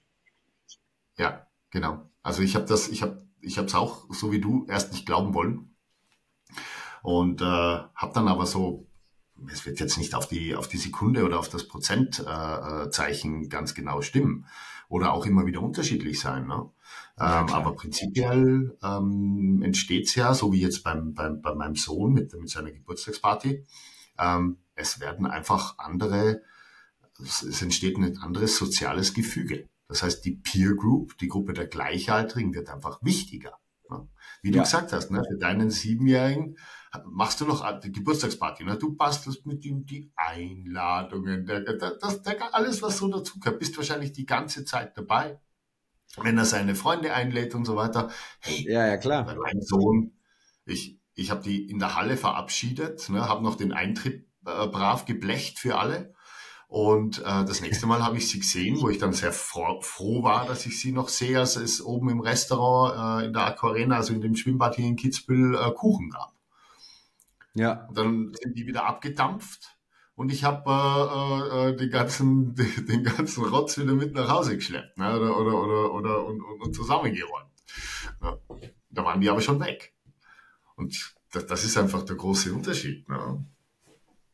Ja, 1.18 1.48
genau. 1.70 2.10
Also 2.24 2.42
ich 2.42 2.56
habe 2.56 2.66
das, 2.66 2.90
ich 2.90 3.02
habe, 3.02 3.28
ich 3.42 3.58
habe 3.58 3.68
es 3.68 3.76
auch 3.76 4.06
so 4.10 4.32
wie 4.32 4.42
du 4.42 4.66
erst 4.68 4.92
nicht 4.92 5.06
glauben 5.06 5.34
wollen 5.34 5.76
und 7.04 7.42
äh, 7.42 7.46
habe 7.46 8.14
dann 8.14 8.28
aber 8.28 8.46
so, 8.46 8.88
es 9.52 9.66
wird 9.66 9.80
jetzt 9.80 9.98
nicht 9.98 10.16
auf 10.16 10.28
die, 10.28 10.56
auf 10.56 10.68
die 10.68 10.78
Sekunde 10.78 11.24
oder 11.24 11.40
auf 11.40 11.50
das 11.50 11.68
Prozentzeichen 11.68 13.44
äh, 13.44 13.48
ganz 13.48 13.76
genau 13.76 14.02
stimmen 14.02 14.46
oder 14.90 15.14
auch 15.14 15.26
immer 15.26 15.46
wieder 15.46 15.62
unterschiedlich 15.62 16.20
sein. 16.20 16.48
Ne? 16.48 16.70
Ähm, 17.20 17.50
aber 17.50 17.76
prinzipiell 17.76 18.78
ähm, 18.84 19.62
entsteht 19.64 20.08
es 20.08 20.16
ja, 20.16 20.34
so 20.34 20.54
wie 20.54 20.62
jetzt 20.62 20.84
beim, 20.84 21.14
beim, 21.14 21.42
bei 21.42 21.54
meinem 21.54 21.76
Sohn 21.76 22.14
mit, 22.14 22.34
mit 22.34 22.50
seiner 22.50 22.72
Geburtstagsparty, 22.72 23.66
ähm, 24.20 24.58
es 24.76 25.00
werden 25.00 25.26
einfach 25.26 25.78
andere, 25.78 26.42
es 27.20 27.62
entsteht 27.62 27.98
ein 27.98 28.18
anderes 28.20 28.58
soziales 28.58 29.14
Gefüge. 29.14 29.68
Das 29.88 30.04
heißt, 30.04 30.26
die 30.26 30.36
Peer 30.36 30.76
Group, 30.76 31.18
die 31.18 31.28
Gruppe 31.28 31.54
der 31.54 31.68
Gleichaltrigen, 31.68 32.54
wird 32.54 32.70
einfach 32.70 33.00
wichtiger. 33.02 33.58
Ne? 33.90 34.08
Wie 34.42 34.52
du 34.52 34.60
gesagt 34.60 34.94
hast, 34.94 35.12
ne? 35.12 35.24
für 35.28 35.38
deinen 35.38 35.72
Siebenjährigen 35.72 36.58
machst 37.06 37.42
du 37.42 37.46
noch 37.46 37.80
die 37.80 37.92
Geburtstagsparty. 37.92 38.66
Ne? 38.66 38.78
Du 38.78 38.96
bastelst 38.96 39.46
mit 39.46 39.64
ihm 39.66 39.86
die 39.86 40.12
Einladungen, 40.16 41.46
der, 41.46 41.62
der, 41.62 41.76
der, 41.76 42.54
alles, 42.56 42.82
was 42.82 42.98
so 42.98 43.08
dazu 43.08 43.40
gehört. 43.40 43.60
Bist 43.60 43.78
wahrscheinlich 43.78 44.14
die 44.14 44.26
ganze 44.26 44.66
Zeit 44.66 44.98
dabei. 44.98 45.40
Wenn 46.18 46.38
er 46.38 46.46
seine 46.46 46.74
Freunde 46.76 47.14
einlädt 47.14 47.54
und 47.54 47.66
so 47.66 47.76
weiter. 47.76 48.10
Hey, 48.40 48.66
ja, 48.70 48.88
ja, 48.88 48.98
klar. 48.98 49.36
Mein 49.36 49.62
Sohn, 49.62 50.14
ich, 50.66 50.97
ich 51.18 51.32
habe 51.32 51.42
die 51.42 51.70
in 51.70 51.80
der 51.80 51.96
Halle 51.96 52.16
verabschiedet, 52.16 53.10
ne, 53.10 53.28
habe 53.28 53.44
noch 53.44 53.56
den 53.56 53.74
Eintritt 53.74 54.28
äh, 54.46 54.68
brav 54.68 55.06
geblecht 55.06 55.60
für 55.60 55.78
alle. 55.78 56.14
Und 56.68 57.20
äh, 57.20 57.46
das 57.46 57.62
nächste 57.62 57.88
Mal 57.88 58.04
habe 58.04 58.18
ich 58.18 58.30
sie 58.30 58.40
gesehen, 58.40 58.82
wo 58.82 58.90
ich 58.90 59.00
dann 59.00 59.14
sehr 59.14 59.32
froh, 59.32 59.82
froh 59.82 60.22
war, 60.22 60.46
dass 60.46 60.66
ich 60.66 60.80
sie 60.80 60.92
noch 60.92 61.10
sehe, 61.10 61.40
als 61.40 61.56
es 61.56 61.82
oben 61.82 62.10
im 62.10 62.20
Restaurant 62.20 63.24
äh, 63.24 63.26
in 63.28 63.34
der 63.34 63.46
Aquarena, 63.46 63.96
also 63.96 64.14
in 64.14 64.22
dem 64.22 64.36
Schwimmbad 64.36 64.76
hier 64.76 64.86
in 64.86 64.96
Kitzbühel, 64.96 65.56
äh, 65.56 65.72
Kuchen 65.72 66.10
gab. 66.12 66.34
Ja. 67.56 67.88
Und 67.88 67.98
dann 67.98 68.34
sind 68.40 68.58
die 68.58 68.68
wieder 68.68 68.86
abgedampft 68.86 69.78
und 70.16 70.32
ich 70.32 70.44
habe 70.44 70.70
äh, 70.70 71.70
äh, 71.70 71.76
den 71.76 71.90
ganzen 71.90 72.54
den 72.88 73.04
ganzen 73.04 73.46
Rotz 73.46 73.78
wieder 73.80 73.94
mit 73.94 74.14
nach 74.14 74.30
Hause 74.30 74.56
geschleppt, 74.56 74.98
ne? 74.98 75.18
oder 75.18 75.36
oder 75.36 75.62
oder 75.62 75.94
oder 75.94 76.26
und, 76.26 76.42
und, 76.42 76.62
und 76.62 76.74
zusammengeräumt. 76.76 77.54
Ne? 78.22 78.40
Da 78.92 79.04
waren 79.04 79.22
die 79.22 79.30
aber 79.30 79.42
schon 79.42 79.60
weg. 79.60 79.97
Und 80.78 81.16
das, 81.34 81.46
das 81.46 81.64
ist 81.66 81.78
einfach 81.78 82.04
der 82.04 82.16
große 82.16 82.54
Unterschied. 82.54 83.08
Ne? 83.10 83.44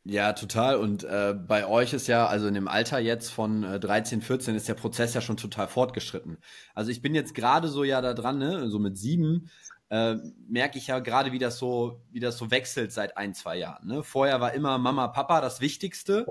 Ja, 0.06 0.34
total. 0.34 0.76
Und 0.76 1.06
äh, 1.06 1.34
bei 1.34 1.66
euch 1.66 1.94
ist 1.94 2.08
ja, 2.08 2.28
also 2.28 2.48
in 2.48 2.54
dem 2.54 2.68
Alter 2.68 3.00
jetzt 3.00 3.30
von 3.32 3.64
äh, 3.64 3.80
13, 3.80 4.22
14 4.22 4.54
ist 4.54 4.68
der 4.68 4.74
Prozess 4.74 5.14
ja 5.14 5.22
schon 5.22 5.38
total 5.38 5.68
fortgeschritten. 5.68 6.38
Also 6.76 6.92
ich 6.92 7.02
bin 7.02 7.16
jetzt 7.16 7.34
gerade 7.34 7.70
so 7.70 7.86
ja 7.86 8.02
da 8.02 8.14
dran, 8.14 8.38
ne, 8.38 8.70
so 8.70 8.80
mit 8.80 8.98
sieben, 8.98 9.50
äh, 9.90 10.16
merke 10.50 10.78
ich 10.78 10.88
ja 10.88 11.00
gerade, 11.00 11.32
wie 11.32 11.40
das 11.40 11.58
so, 11.58 12.02
wie 12.12 12.20
das 12.20 12.38
so 12.38 12.52
wechselt 12.52 12.92
seit 12.92 13.16
ein, 13.16 13.34
zwei 13.34 13.58
Jahren. 13.58 13.88
Ne? 13.88 14.04
Vorher 14.04 14.42
war 14.42 14.54
immer 14.54 14.78
Mama, 14.78 15.08
Papa 15.08 15.40
das 15.40 15.62
Wichtigste. 15.62 16.26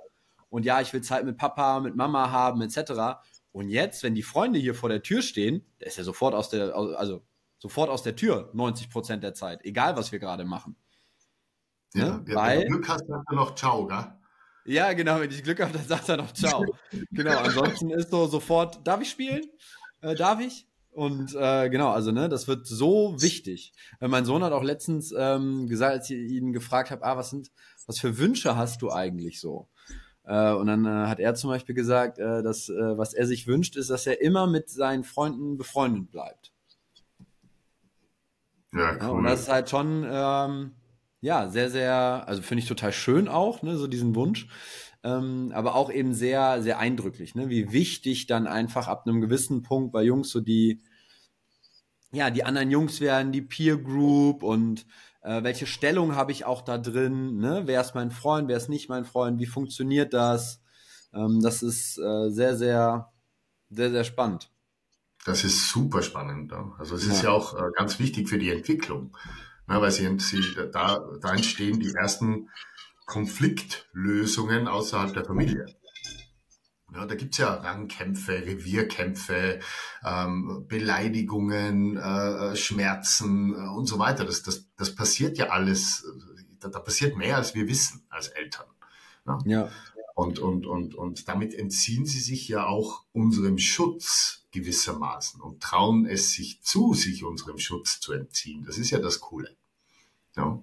Und 0.50 0.66
ja, 0.66 0.83
ich 0.83 0.92
will 0.92 1.00
Zeit 1.00 1.25
mit 1.25 1.38
Papa, 1.38 1.81
mit 1.81 1.97
Mama 1.97 2.31
haben, 2.31 2.61
etc. 2.61 3.23
Und 3.52 3.71
jetzt, 3.71 4.02
wenn 4.02 4.14
die 4.14 4.23
Freunde 4.23 4.59
hier 4.59 4.75
vor 4.75 4.90
der 4.90 5.02
Tür 5.02 5.23
stehen, 5.23 5.64
der 5.81 5.87
ist 5.87 5.97
ja 5.97 6.04
sofort 6.04 6.35
aus 6.35 6.50
der, 6.50 6.75
also 6.75 7.23
sofort 7.62 7.90
aus 7.90 8.02
der 8.02 8.16
Tür, 8.16 8.50
90 8.54 8.90
Prozent 8.90 9.23
der 9.23 9.35
Zeit, 9.35 9.64
egal 9.64 9.97
was 9.97 10.11
wir 10.11 10.19
gerade 10.19 10.45
machen. 10.45 10.75
Ja, 11.95 12.19
ne? 12.19 12.25
Weil, 12.35 12.59
wenn 12.59 12.66
du 12.66 12.73
Glück 12.78 12.88
hast, 12.88 13.07
sagt 13.07 13.28
er 13.31 13.37
noch 13.37 13.54
Ciao, 13.54 13.87
gell? 13.87 14.04
Ja, 14.64 14.92
genau, 14.95 15.21
wenn 15.21 15.31
ich 15.31 15.45
Glück 15.45 15.61
habe, 15.61 15.73
dann 15.73 15.87
sagt 15.87 16.09
er 16.09 16.16
noch 16.16 16.33
Ciao. 16.33 16.64
genau, 17.12 17.38
ansonsten 17.38 17.90
ist 17.90 18.11
so 18.11 18.26
sofort, 18.26 18.85
darf 18.85 19.00
ich 19.00 19.11
spielen? 19.11 19.45
Äh, 20.00 20.16
darf 20.16 20.40
ich? 20.40 20.66
Und 20.90 21.37
äh, 21.37 21.71
genau, 21.71 21.92
also 21.92 22.11
ne, 22.11 22.28
das 22.28 22.49
wird 22.49 22.66
so 22.66 23.14
wichtig. 23.23 23.73
Äh, 24.00 24.09
mein 24.09 24.25
Sohn 24.25 24.42
hat 24.42 24.52
auch 24.52 24.64
letztens 24.64 25.14
ähm, 25.16 25.69
gesagt, 25.69 25.92
als 25.92 26.11
ich 26.11 26.33
ihn 26.33 26.52
gefragt 26.52 26.90
habe, 26.90 27.04
ah, 27.04 27.16
was 27.16 27.31
sind, 27.31 27.52
was 27.87 28.00
für 28.00 28.19
Wünsche 28.19 28.57
hast 28.57 28.83
du 28.83 28.90
eigentlich 28.90 29.40
so? 29.40 29.69
Äh, 30.25 30.52
und 30.52 30.66
dann 30.66 30.85
äh, 30.85 31.07
hat 31.07 31.21
er 31.21 31.37
zum 31.37 31.50
Beispiel 31.50 31.76
gesagt, 31.76 32.19
äh, 32.19 32.42
dass 32.42 32.69
äh, 32.69 32.99
was 32.99 33.14
er 33.14 33.28
sich 33.28 33.47
wünscht, 33.47 33.76
ist, 33.76 33.90
dass 33.90 34.09
er 34.09 34.21
immer 34.21 34.49
mit 34.49 34.69
seinen 34.69 35.04
Freunden 35.04 35.57
befreundet 35.57 36.11
bleibt. 36.11 36.51
Ja, 38.75 38.93
cool. 38.93 38.99
Ja, 39.00 39.09
und 39.09 39.25
das 39.25 39.41
ist 39.43 39.49
halt 39.49 39.71
schon 39.71 40.07
ähm, 40.09 40.73
ja 41.21 41.49
sehr, 41.49 41.71
sehr, 41.71 42.25
also 42.26 42.43
finde 42.43 42.62
ich 42.62 42.69
total 42.69 42.93
schön 42.93 43.29
auch, 43.29 43.62
ne, 43.62 43.76
so 43.76 43.87
diesen 43.87 44.14
Wunsch. 44.14 44.49
Ähm, 45.05 45.50
aber 45.55 45.75
auch 45.75 45.91
eben 45.91 46.14
sehr, 46.14 46.62
sehr 46.62 46.79
eindrücklich, 46.79 47.35
ne? 47.35 47.49
wie 47.49 47.73
wichtig 47.73 48.29
dann 48.29 48.47
einfach 48.47 48.87
ab 48.87 49.05
einem 49.07 49.21
gewissen 49.21 49.62
Punkt 49.62 49.93
bei 49.93 50.05
Jungs 50.05 50.31
so 50.31 50.41
die, 50.41 50.81
ja, 52.12 52.31
die 52.31 52.45
anderen 52.45 52.71
Jungs 52.71 53.00
werden, 53.00 53.33
die 53.33 53.43
Peer 53.43 53.79
Group 53.79 54.43
und 54.45 54.87
äh, 55.23 55.43
welche 55.43 55.67
Stellung 55.67 56.14
habe 56.14 56.31
ich 56.33 56.45
auch 56.45 56.62
da 56.62 56.79
drin, 56.79 57.38
ne? 57.38 57.62
wer 57.67 57.81
ist 57.81 57.95
mein 57.95 58.11
Freund, 58.12 58.49
wer 58.49 58.57
ist 58.57 58.69
nicht 58.69 58.88
mein 58.88 59.05
Freund, 59.05 59.41
wie 59.41 59.47
funktioniert 59.47 60.12
das? 60.14 60.62
Ähm, 61.12 61.41
das 61.43 61.62
ist 61.62 61.99
äh, 61.99 62.31
sehr, 62.31 62.57
sehr, 62.57 63.12
sehr, 63.71 63.91
sehr 63.91 64.05
spannend. 64.05 64.51
Das 65.25 65.45
ist 65.45 65.71
super 65.71 66.02
spannend. 66.02 66.52
Also 66.79 66.97
es 66.97 67.07
ist 67.07 67.23
ja, 67.23 67.31
auch 67.31 67.55
äh, 67.55 67.71
ganz 67.76 67.99
wichtig 67.99 68.29
für 68.29 68.38
die 68.38 68.50
Entwicklung, 68.50 69.17
ne? 69.69 69.81
weil 69.81 69.91
sie, 69.91 70.19
sie 70.19 70.43
da, 70.73 71.05
da 71.21 71.33
entstehen 71.33 71.79
die 71.79 71.93
ersten 71.93 72.49
Konfliktlösungen 73.07 74.67
außerhalb 74.67 75.14
der 75.14 75.25
Familie. 75.25 75.67
Ja, 76.95 77.07
da 77.07 77.14
gibt's 77.14 77.38
ja 77.38 77.55
Rangkämpfe, 77.55 78.33
Revierkämpfe, 78.33 79.61
ähm, 80.05 80.67
Beleidigungen, 80.69 81.97
äh, 81.97 82.55
Schmerzen 82.55 83.55
äh, 83.55 83.69
und 83.76 83.87
so 83.87 83.99
weiter. 83.99 84.25
Das, 84.25 84.43
das, 84.43 84.69
das 84.76 84.95
passiert 84.95 85.38
ja 85.38 85.49
alles, 85.49 86.05
da, 86.61 86.69
da 86.69 86.81
passiert 86.81 87.17
mehr, 87.17 87.37
als 87.37 87.55
wir 87.55 87.67
wissen 87.69 88.05
als 88.11 88.29
Eltern. 88.29 88.67
Ja. 89.26 89.38
ja. 89.45 89.69
Und, 90.14 90.38
und, 90.38 90.67
und, 90.67 90.95
und 90.95 91.29
damit 91.29 91.55
entziehen 91.55 92.05
sie 92.05 92.21
sich 92.21 92.49
ja 92.49 92.67
auch 92.67 93.07
unserem 93.12 93.57
Schutz 93.57 94.41
gewissermaßen 94.52 95.40
und 95.40 95.62
trauen 95.62 96.06
es 96.06 96.32
sich 96.32 96.62
zu, 96.62 96.94
sich 96.94 97.25
unserem 97.25 97.59
Schutz 97.59 98.00
zu 98.00 98.12
entziehen. 98.12 98.64
Das 98.64 98.78
ist 98.78 98.90
ja 98.90 98.99
das 98.99 99.21
Coole. 99.21 99.56
Ja, 100.37 100.62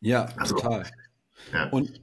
ja 0.00 0.24
also, 0.36 0.56
total. 0.56 0.90
Ja. 1.52 1.68
Und 1.70 2.00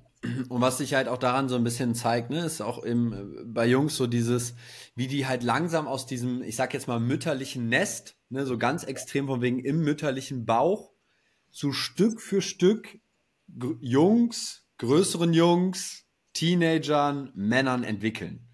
und 0.49 0.61
was 0.61 0.79
sich 0.79 0.93
halt 0.93 1.07
auch 1.07 1.17
daran 1.17 1.47
so 1.47 1.55
ein 1.55 1.63
bisschen 1.63 1.93
zeigt, 1.93 2.29
ne, 2.29 2.43
ist 2.43 2.61
auch 2.61 2.83
im, 2.83 3.53
bei 3.53 3.67
Jungs 3.67 3.95
so 3.95 4.07
dieses, 4.07 4.55
wie 4.95 5.07
die 5.07 5.27
halt 5.27 5.43
langsam 5.43 5.87
aus 5.87 6.05
diesem, 6.05 6.41
ich 6.41 6.55
sag 6.55 6.73
jetzt 6.73 6.87
mal, 6.87 6.99
mütterlichen 6.99 7.69
Nest, 7.69 8.15
ne, 8.29 8.45
so 8.45 8.57
ganz 8.57 8.83
extrem 8.83 9.27
von 9.27 9.41
wegen 9.41 9.59
im 9.59 9.81
mütterlichen 9.81 10.45
Bauch, 10.45 10.91
zu 11.51 11.71
Stück 11.71 12.19
für 12.19 12.41
Stück 12.41 12.99
Jungs, 13.79 14.65
größeren 14.79 15.33
Jungs, 15.33 16.05
Teenagern, 16.33 17.31
Männern 17.35 17.83
entwickeln. 17.83 18.46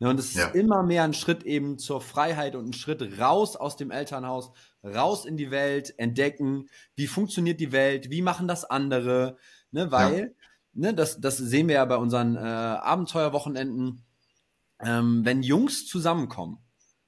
Ne, 0.00 0.08
und 0.08 0.18
es 0.18 0.34
ja. 0.34 0.48
ist 0.48 0.54
immer 0.54 0.82
mehr 0.82 1.04
ein 1.04 1.14
Schritt 1.14 1.44
eben 1.44 1.78
zur 1.78 2.00
Freiheit 2.00 2.56
und 2.56 2.68
ein 2.68 2.72
Schritt 2.72 3.18
raus 3.20 3.56
aus 3.56 3.76
dem 3.76 3.90
Elternhaus, 3.90 4.50
raus 4.82 5.24
in 5.24 5.36
die 5.36 5.50
Welt, 5.50 5.98
entdecken, 5.98 6.68
wie 6.96 7.06
funktioniert 7.06 7.60
die 7.60 7.72
Welt, 7.72 8.10
wie 8.10 8.22
machen 8.22 8.48
das 8.48 8.64
andere, 8.64 9.36
ne, 9.70 9.90
weil 9.92 10.18
ja 10.18 10.26
ne, 10.74 10.94
das, 10.94 11.20
das 11.20 11.38
sehen 11.38 11.68
wir 11.68 11.76
ja 11.76 11.84
bei 11.84 11.96
unseren 11.96 12.36
äh, 12.36 12.40
Abenteuerwochenenden, 12.40 14.04
ähm, 14.80 15.24
wenn 15.24 15.42
Jungs 15.42 15.86
zusammenkommen, 15.86 16.58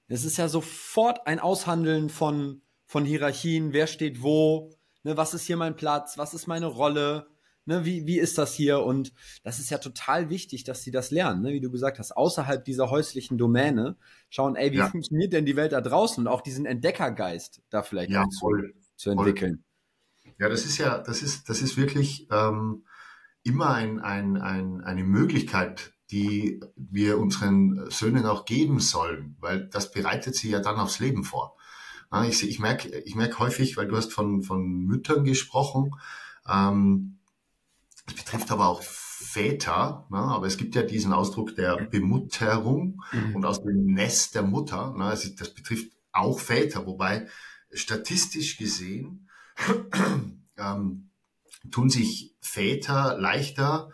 es 0.08 0.24
ist 0.24 0.36
ja 0.36 0.48
sofort 0.48 1.26
ein 1.26 1.40
Aushandeln 1.40 2.08
von, 2.08 2.62
von 2.86 3.04
Hierarchien, 3.04 3.72
wer 3.72 3.86
steht 3.86 4.22
wo, 4.22 4.70
ne, 5.02 5.16
was 5.16 5.34
ist 5.34 5.46
hier 5.46 5.56
mein 5.56 5.76
Platz, 5.76 6.16
was 6.16 6.32
ist 6.32 6.46
meine 6.46 6.66
Rolle, 6.66 7.28
ne, 7.66 7.84
wie, 7.84 8.06
wie 8.06 8.18
ist 8.18 8.38
das 8.38 8.54
hier? 8.54 8.80
Und 8.80 9.12
das 9.42 9.58
ist 9.58 9.70
ja 9.70 9.78
total 9.78 10.30
wichtig, 10.30 10.64
dass 10.64 10.82
sie 10.82 10.90
das 10.90 11.10
lernen, 11.10 11.42
ne, 11.42 11.52
wie 11.52 11.60
du 11.60 11.70
gesagt 11.70 11.98
hast, 11.98 12.16
außerhalb 12.16 12.64
dieser 12.64 12.90
häuslichen 12.90 13.38
Domäne 13.38 13.96
schauen, 14.30 14.56
ey, 14.56 14.72
wie 14.72 14.78
ja. 14.78 14.88
funktioniert 14.88 15.32
denn 15.32 15.46
die 15.46 15.56
Welt 15.56 15.72
da 15.72 15.80
draußen 15.80 16.26
und 16.26 16.28
auch 16.32 16.40
diesen 16.40 16.66
Entdeckergeist 16.66 17.62
da 17.70 17.82
vielleicht 17.82 18.10
ja, 18.10 18.26
zu, 18.28 18.48
zu, 18.96 19.10
entwickeln. 19.10 19.64
Voll. 20.22 20.32
Ja, 20.38 20.48
das 20.48 20.64
ist 20.64 20.78
ja, 20.78 20.98
das 20.98 21.22
ist, 21.22 21.48
das 21.48 21.60
ist 21.60 21.76
wirklich, 21.76 22.28
ähm, 22.30 22.84
immer 23.46 23.70
ein, 23.70 24.00
ein, 24.00 24.36
ein, 24.36 24.80
eine 24.82 25.04
Möglichkeit, 25.04 25.92
die 26.10 26.60
wir 26.74 27.18
unseren 27.18 27.88
Söhnen 27.90 28.26
auch 28.26 28.44
geben 28.44 28.80
sollen, 28.80 29.36
weil 29.38 29.68
das 29.68 29.92
bereitet 29.92 30.34
sie 30.34 30.50
ja 30.50 30.58
dann 30.58 30.76
aufs 30.76 30.98
Leben 30.98 31.22
vor. 31.22 31.56
Ich, 32.28 32.48
ich 32.48 32.58
merke 32.58 32.88
ich 32.88 33.14
merk 33.14 33.38
häufig, 33.38 33.76
weil 33.76 33.86
du 33.86 33.96
hast 33.96 34.12
von, 34.12 34.42
von 34.42 34.84
Müttern 34.84 35.24
gesprochen, 35.24 35.92
ähm, 36.48 37.15
das 38.06 38.14
betrifft 38.14 38.50
aber 38.50 38.68
auch 38.68 38.82
Väter, 38.82 40.06
ne? 40.10 40.18
aber 40.18 40.46
es 40.46 40.56
gibt 40.56 40.74
ja 40.74 40.82
diesen 40.82 41.12
Ausdruck 41.12 41.54
der 41.56 41.76
Bemutterung 41.76 43.02
mhm. 43.12 43.36
und 43.36 43.44
aus 43.44 43.62
dem 43.62 43.86
Nest 43.86 44.34
der 44.34 44.42
Mutter, 44.42 44.94
ne? 44.96 45.04
also 45.04 45.28
das 45.36 45.52
betrifft 45.52 45.92
auch 46.12 46.38
Väter, 46.38 46.86
wobei 46.86 47.28
statistisch 47.72 48.56
gesehen 48.56 49.28
ähm, 50.56 51.10
tun 51.70 51.90
sich 51.90 52.34
Väter 52.40 53.18
leichter, 53.18 53.90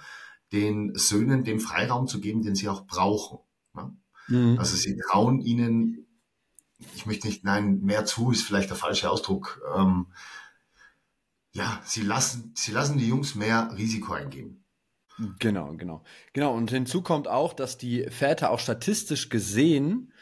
den 0.52 0.94
Söhnen 0.94 1.44
den 1.44 1.60
Freiraum 1.60 2.06
zu 2.06 2.20
geben, 2.20 2.42
den 2.42 2.54
sie 2.54 2.68
auch 2.68 2.86
brauchen. 2.86 3.38
Ne? 3.74 3.96
Mhm. 4.28 4.58
Also 4.58 4.76
sie 4.76 4.96
trauen 5.10 5.40
ihnen, 5.40 6.06
ich 6.94 7.06
möchte 7.06 7.26
nicht, 7.26 7.44
nein, 7.44 7.80
mehr 7.80 8.04
zu 8.04 8.30
ist 8.30 8.42
vielleicht 8.42 8.70
der 8.70 8.76
falsche 8.76 9.10
Ausdruck. 9.10 9.62
Ähm, 9.74 10.06
ja, 11.52 11.80
sie 11.84 12.02
lassen, 12.02 12.52
sie 12.56 12.72
lassen 12.72 12.98
die 12.98 13.08
Jungs 13.08 13.34
mehr 13.34 13.74
Risiko 13.76 14.14
eingehen. 14.14 14.64
Genau, 15.38 15.74
genau. 15.74 16.02
Genau. 16.32 16.54
Und 16.54 16.70
hinzu 16.70 17.02
kommt 17.02 17.28
auch, 17.28 17.52
dass 17.52 17.76
die 17.76 18.04
Väter 18.10 18.50
auch 18.50 18.58
statistisch 18.58 19.28
gesehen 19.28 20.12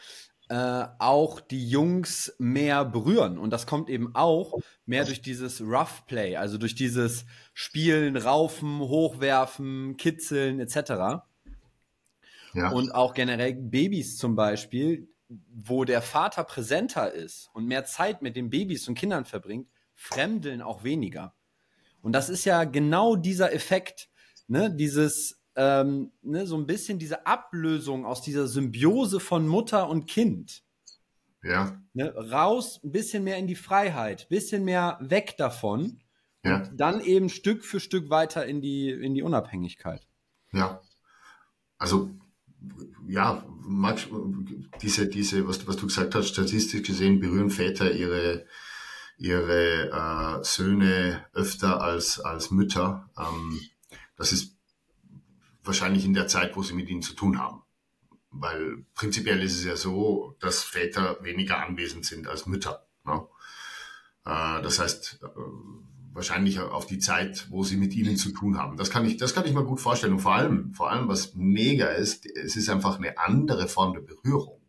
äh, 0.51 0.85
auch 0.99 1.39
die 1.39 1.65
Jungs 1.65 2.35
mehr 2.37 2.83
berühren. 2.83 3.37
Und 3.37 3.51
das 3.51 3.65
kommt 3.65 3.89
eben 3.89 4.13
auch 4.15 4.59
mehr 4.85 5.05
durch 5.05 5.21
dieses 5.21 5.61
Rough 5.61 6.05
Play, 6.07 6.35
also 6.35 6.57
durch 6.57 6.75
dieses 6.75 7.25
Spielen, 7.53 8.17
Raufen, 8.17 8.79
Hochwerfen, 8.79 9.95
Kitzeln 9.95 10.59
etc. 10.59 11.23
Ja. 12.53 12.69
Und 12.73 12.93
auch 12.93 13.13
generell 13.13 13.53
Babys 13.53 14.17
zum 14.17 14.35
Beispiel, 14.35 15.07
wo 15.29 15.85
der 15.85 16.01
Vater 16.01 16.43
präsenter 16.43 17.13
ist 17.13 17.49
und 17.53 17.65
mehr 17.65 17.85
Zeit 17.85 18.21
mit 18.21 18.35
den 18.35 18.49
Babys 18.49 18.89
und 18.89 18.95
Kindern 18.95 19.23
verbringt, 19.23 19.69
fremdeln 20.01 20.61
auch 20.61 20.83
weniger. 20.83 21.35
Und 22.01 22.13
das 22.13 22.29
ist 22.29 22.45
ja 22.45 22.63
genau 22.63 23.15
dieser 23.15 23.53
Effekt, 23.53 24.09
ne, 24.47 24.73
dieses 24.73 25.39
ähm, 25.55 26.11
ne, 26.23 26.47
so 26.47 26.57
ein 26.57 26.65
bisschen 26.65 26.97
diese 26.97 27.27
Ablösung 27.27 28.05
aus 28.05 28.21
dieser 28.21 28.47
Symbiose 28.47 29.19
von 29.19 29.47
Mutter 29.47 29.89
und 29.89 30.07
Kind. 30.07 30.63
Ja. 31.43 31.79
Ne, 31.93 32.13
raus, 32.15 32.79
ein 32.83 32.91
bisschen 32.91 33.23
mehr 33.23 33.37
in 33.37 33.47
die 33.47 33.55
Freiheit, 33.55 34.27
bisschen 34.29 34.63
mehr 34.63 34.97
weg 35.01 35.35
davon. 35.37 36.01
Ja. 36.43 36.63
Und 36.63 36.79
dann 36.79 37.01
eben 37.01 37.29
Stück 37.29 37.63
für 37.63 37.79
Stück 37.79 38.09
weiter 38.09 38.45
in 38.45 38.61
die, 38.61 38.89
in 38.89 39.13
die 39.13 39.21
Unabhängigkeit. 39.21 40.07
Ja. 40.51 40.81
Also, 41.77 42.09
ja, 43.07 43.45
Max, 43.59 44.07
diese, 44.81 45.07
diese, 45.07 45.47
was, 45.47 45.67
was 45.67 45.77
du 45.77 45.85
gesagt 45.85 46.15
hast, 46.15 46.29
statistisch 46.29 46.81
gesehen 46.81 47.19
berühren 47.19 47.51
Väter 47.51 47.91
ihre, 47.91 48.45
ihre 49.21 49.91
äh, 49.91 50.43
Söhne 50.43 51.25
öfter 51.33 51.81
als, 51.81 52.19
als 52.19 52.49
Mütter. 52.49 53.07
Ähm, 53.17 53.59
das 54.17 54.31
ist 54.31 54.57
wahrscheinlich 55.63 56.05
in 56.05 56.15
der 56.15 56.27
Zeit, 56.27 56.55
wo 56.55 56.63
sie 56.63 56.73
mit 56.73 56.89
ihnen 56.89 57.03
zu 57.03 57.13
tun 57.13 57.39
haben. 57.39 57.61
Weil 58.31 58.83
prinzipiell 58.95 59.43
ist 59.43 59.57
es 59.57 59.63
ja 59.63 59.75
so, 59.75 60.35
dass 60.39 60.63
Väter 60.63 61.17
weniger 61.21 61.63
anwesend 61.63 62.05
sind 62.05 62.27
als 62.27 62.47
Mütter. 62.47 62.87
Ne? 63.05 63.27
Äh, 64.25 64.63
das 64.63 64.79
heißt, 64.79 65.19
äh, 65.23 65.27
wahrscheinlich 66.13 66.59
auf 66.59 66.87
die 66.87 66.99
Zeit, 66.99 67.45
wo 67.51 67.63
sie 67.63 67.77
mit 67.77 67.93
ihnen 67.93 68.17
zu 68.17 68.31
tun 68.31 68.57
haben. 68.57 68.75
Das 68.75 68.89
kann 68.89 69.05
ich, 69.05 69.17
das 69.17 69.35
kann 69.35 69.45
ich 69.45 69.53
mir 69.53 69.63
gut 69.63 69.79
vorstellen. 69.79 70.13
Und 70.13 70.19
vor 70.21 70.33
allem, 70.33 70.73
vor 70.73 70.89
allem, 70.89 71.07
was 71.07 71.35
mega 71.35 71.89
ist, 71.89 72.25
es 72.25 72.55
ist 72.55 72.69
einfach 72.69 72.97
eine 72.97 73.19
andere 73.19 73.67
Form 73.67 73.93
der 73.93 74.01
Berührung. 74.01 74.59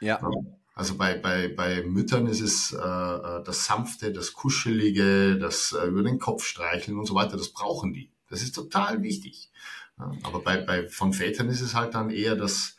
Ja. 0.00 0.20
Ne? 0.22 0.59
Also 0.80 0.96
bei, 0.96 1.12
bei, 1.12 1.48
bei 1.48 1.82
Müttern 1.82 2.26
ist 2.26 2.40
es 2.40 2.72
äh, 2.72 2.78
äh, 2.78 3.44
das 3.44 3.66
Sanfte, 3.66 4.14
das 4.14 4.32
Kuschelige, 4.32 5.38
das 5.38 5.72
äh, 5.72 5.86
über 5.86 6.02
den 6.02 6.18
Kopf 6.18 6.42
streicheln 6.42 6.98
und 6.98 7.04
so 7.04 7.14
weiter. 7.14 7.36
Das 7.36 7.52
brauchen 7.52 7.92
die. 7.92 8.10
Das 8.30 8.40
ist 8.40 8.54
total 8.54 9.02
wichtig. 9.02 9.50
Aber 10.22 10.40
bei, 10.40 10.56
bei, 10.56 10.88
von 10.88 11.12
Vätern 11.12 11.50
ist 11.50 11.60
es 11.60 11.74
halt 11.74 11.94
dann 11.94 12.08
eher 12.08 12.34
das, 12.34 12.76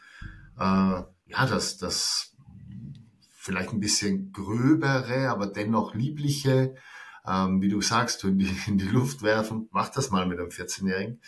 äh, 0.57 0.63
ja, 0.63 1.05
das, 1.47 1.77
das 1.77 2.35
vielleicht 3.29 3.71
ein 3.71 3.79
bisschen 3.79 4.31
gröbere, 4.31 5.29
aber 5.29 5.45
dennoch 5.45 5.93
liebliche, 5.93 6.73
ähm, 7.27 7.61
wie 7.61 7.69
du 7.69 7.81
sagst, 7.81 8.23
in 8.23 8.39
die, 8.39 8.49
in 8.65 8.79
die 8.79 8.87
Luft 8.87 9.21
werfen. 9.21 9.69
Mach 9.69 9.89
das 9.89 10.09
mal 10.09 10.25
mit 10.25 10.39
einem 10.39 10.49
14-Jährigen. 10.49 11.21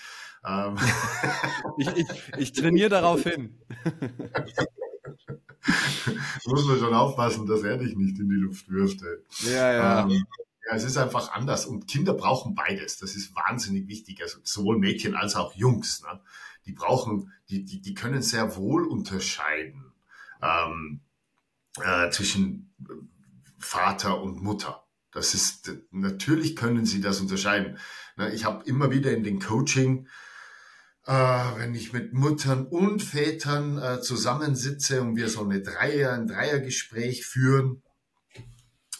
Ähm. 0.44 0.76
ich, 1.78 1.88
ich, 1.98 2.08
ich 2.40 2.54
trainiere 2.54 2.90
darauf 2.90 3.22
hin. 3.22 3.60
muss 6.46 6.66
man 6.66 6.80
schon 6.80 6.94
aufpassen, 6.94 7.46
dass 7.46 7.64
er 7.64 7.78
dich 7.78 7.96
nicht 7.96 8.20
in 8.20 8.30
die 8.30 8.36
Luft 8.36 8.70
wirft. 8.70 9.02
Ja, 9.46 9.72
ja. 9.72 10.04
Ähm, 10.04 10.26
ja, 10.66 10.76
es 10.76 10.84
ist 10.84 10.98
einfach 10.98 11.32
anders 11.34 11.66
und 11.66 11.88
Kinder 11.88 12.14
brauchen 12.14 12.56
beides. 12.56 12.98
Das 12.98 13.16
ist 13.16 13.36
wahnsinnig 13.36 13.88
wichtig. 13.88 14.22
Also 14.22 14.40
sowohl 14.44 14.80
Mädchen 14.80 15.16
als 15.16 15.36
auch 15.36 15.54
Jungs. 15.56 16.02
Ne? 16.04 16.20
Die 16.66 16.72
brauchen, 16.72 17.32
die, 17.50 17.66
die, 17.66 17.82
die 17.82 17.94
können 17.94 18.22
sehr 18.22 18.56
wohl 18.56 18.86
unterscheiden 18.86 19.92
ähm, 20.42 21.02
äh, 21.82 22.10
zwischen 22.12 22.74
Vater 23.60 24.22
und 24.22 24.42
Mutter. 24.42 24.86
Das 25.12 25.34
ist 25.36 25.72
natürlich 25.92 26.56
können 26.56 26.86
sie 26.86 27.02
das 27.02 27.20
unterscheiden. 27.20 27.78
Ne? 28.16 28.34
Ich 28.34 28.46
habe 28.46 28.64
immer 28.66 28.90
wieder 28.90 29.12
in 29.12 29.24
den 29.24 29.40
Coaching 29.40 30.08
äh, 31.06 31.12
wenn 31.12 31.76
ich 31.76 31.92
mit 31.92 32.14
Muttern 32.14 32.66
und 32.66 33.02
Vätern 33.02 33.78
äh, 33.78 34.02
zusammensitze 34.02 35.02
und 35.02 35.16
wir 35.16 35.30
so 35.30 35.44
eine 35.44 35.62
Dreier, 35.62 36.14
ein 36.14 36.28
Dreiergespräch 36.28 37.26
führen, 37.26 37.82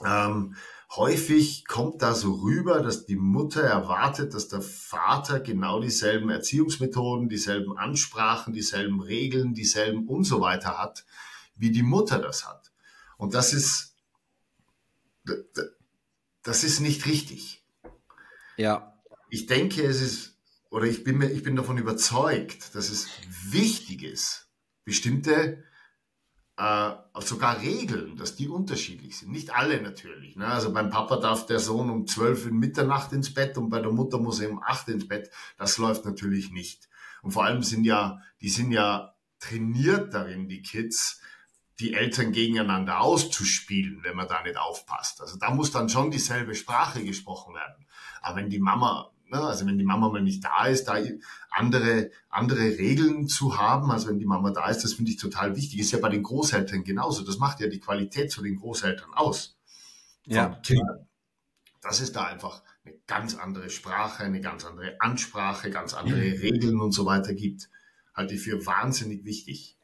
ähm, 0.06 0.56
häufig 0.96 1.66
kommt 1.66 2.02
da 2.02 2.14
so 2.14 2.34
rüber, 2.34 2.82
dass 2.82 3.06
die 3.06 3.16
Mutter 3.16 3.62
erwartet, 3.62 4.34
dass 4.34 4.50
der 4.50 4.62
Vater 4.62 5.40
genau 5.40 5.80
dieselben 5.80 6.30
Erziehungsmethoden, 6.30 7.30
dieselben 7.30 7.78
Ansprachen, 7.78 8.54
dieselben 8.54 9.02
Regeln, 9.02 9.54
dieselben 9.54 10.08
und 10.08 10.26
so 10.26 10.42
weiter 10.42 10.78
hat, 10.78 11.06
wie 11.56 11.72
die 11.72 11.84
Mutter 11.84 12.20
das 12.20 12.46
hat. 12.46 12.72
Und 13.18 13.34
das 13.34 13.54
ist, 13.54 13.96
das 16.44 16.64
ist 16.64 16.82
nicht 16.82 17.06
richtig. 17.06 17.64
Ja. 18.58 19.00
Ich 19.30 19.46
denke, 19.48 19.84
es 19.84 20.02
ist 20.02 20.33
oder 20.74 20.88
ich 20.88 21.04
bin, 21.04 21.20
mir, 21.20 21.30
ich 21.30 21.44
bin 21.44 21.56
davon 21.56 21.78
überzeugt, 21.78 22.74
dass 22.74 22.90
es 22.90 23.08
wichtig 23.30 24.02
ist, 24.02 24.50
bestimmte 24.84 25.64
äh, 26.58 26.92
sogar 27.20 27.62
Regeln, 27.62 28.18
dass 28.18 28.36
die 28.36 28.50
unterschiedlich 28.50 29.20
sind. 29.20 29.32
Nicht 29.32 29.54
alle 29.54 29.80
natürlich. 29.84 30.36
Ne? 30.36 30.48
Also 30.48 30.74
beim 30.74 30.90
Papa 30.90 31.18
darf 31.18 31.46
der 31.46 31.60
Sohn 31.60 31.92
um 31.92 32.08
zwölf 32.08 32.48
in 32.48 32.58
Mitternacht 32.58 33.14
ins 33.14 33.36
Bett 33.36 33.56
und 33.60 33.70
bei 33.70 33.82
der 33.82 33.92
Mutter 33.92 34.18
muss 34.18 34.40
er 34.40 34.50
um 34.50 34.64
acht 34.64 34.88
ins 34.88 35.08
Bett. 35.08 35.30
Das 35.60 35.78
läuft 35.78 36.06
natürlich 36.06 36.50
nicht. 36.50 36.90
Und 37.22 37.34
vor 37.34 37.46
allem 37.46 37.62
sind 37.62 37.84
ja, 37.84 38.20
die 38.42 38.50
sind 38.50 38.72
ja 38.72 39.14
trainiert 39.38 40.12
darin, 40.16 40.48
die 40.48 40.64
Kids, 40.64 41.22
die 41.80 41.94
Eltern 41.94 42.32
gegeneinander 42.32 43.00
auszuspielen, 43.00 44.00
wenn 44.02 44.16
man 44.16 44.28
da 44.28 44.42
nicht 44.42 44.58
aufpasst. 44.58 45.22
Also 45.22 45.38
da 45.38 45.52
muss 45.52 45.70
dann 45.70 45.88
schon 45.88 46.10
dieselbe 46.10 46.56
Sprache 46.56 47.04
gesprochen 47.04 47.54
werden. 47.54 47.86
Aber 48.24 48.38
wenn 48.38 48.50
die 48.50 48.60
Mama? 48.60 49.13
Also 49.42 49.66
wenn 49.66 49.78
die 49.78 49.84
Mama 49.84 50.10
mal 50.10 50.22
nicht 50.22 50.44
da 50.44 50.68
ist, 50.68 50.86
da 50.86 50.98
andere, 51.50 52.12
andere 52.30 52.78
Regeln 52.78 53.28
zu 53.28 53.58
haben, 53.58 53.92
also 53.92 54.10
wenn 54.10 54.20
die 54.20 54.26
Mama 54.26 54.52
da 54.52 54.68
ist, 54.70 54.84
das 54.84 54.94
finde 54.94 55.12
ich 55.12 55.18
total 55.18 55.56
wichtig. 55.56 55.80
Ist 55.80 55.92
ja 55.92 56.00
bei 56.00 56.10
den 56.10 56.24
Großeltern 56.24 56.84
genauso. 56.84 57.24
Das 57.24 57.38
macht 57.38 57.60
ja 57.60 57.68
die 57.68 57.80
Qualität 57.80 58.32
zu 58.32 58.42
den 58.42 58.56
Großeltern 58.56 59.14
aus. 59.14 59.58
Ja. 60.26 60.60
Kindern. 60.64 61.08
Das 61.82 62.00
ist 62.00 62.16
da 62.16 62.26
einfach 62.26 62.64
eine 62.86 62.96
ganz 63.08 63.36
andere 63.36 63.70
Sprache, 63.70 64.24
eine 64.24 64.42
ganz 64.42 64.66
andere 64.66 64.96
Ansprache, 65.00 65.70
ganz 65.70 65.94
andere 65.94 66.22
Regeln 66.22 66.80
und 66.80 66.92
so 66.92 67.06
weiter 67.06 67.34
gibt. 67.34 67.70
Halte 68.14 68.36
ich 68.36 68.42
für 68.42 68.66
wahnsinnig 68.66 69.26
wichtig. 69.26 69.78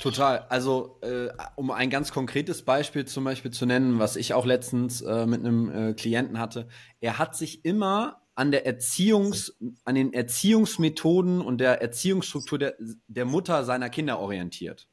Total. 0.00 0.46
Also, 0.48 0.98
äh, 1.02 1.28
um 1.56 1.70
ein 1.70 1.90
ganz 1.90 2.12
konkretes 2.12 2.62
Beispiel 2.62 3.04
zum 3.04 3.24
Beispiel 3.24 3.50
zu 3.50 3.66
nennen, 3.66 3.98
was 3.98 4.16
ich 4.16 4.34
auch 4.34 4.46
letztens 4.46 5.00
äh, 5.02 5.26
mit 5.26 5.40
einem 5.40 5.70
äh, 5.70 5.94
Klienten 5.94 6.38
hatte. 6.38 6.68
Er 7.00 7.18
hat 7.18 7.36
sich 7.36 7.64
immer 7.64 8.23
an 8.34 8.50
der 8.50 8.66
Erziehungs, 8.66 9.56
an 9.84 9.94
den 9.94 10.12
Erziehungsmethoden 10.12 11.40
und 11.40 11.58
der 11.58 11.80
Erziehungsstruktur 11.80 12.58
der, 12.58 12.74
der 13.06 13.24
Mutter 13.24 13.64
seiner 13.64 13.90
Kinder 13.90 14.18
orientiert. 14.18 14.88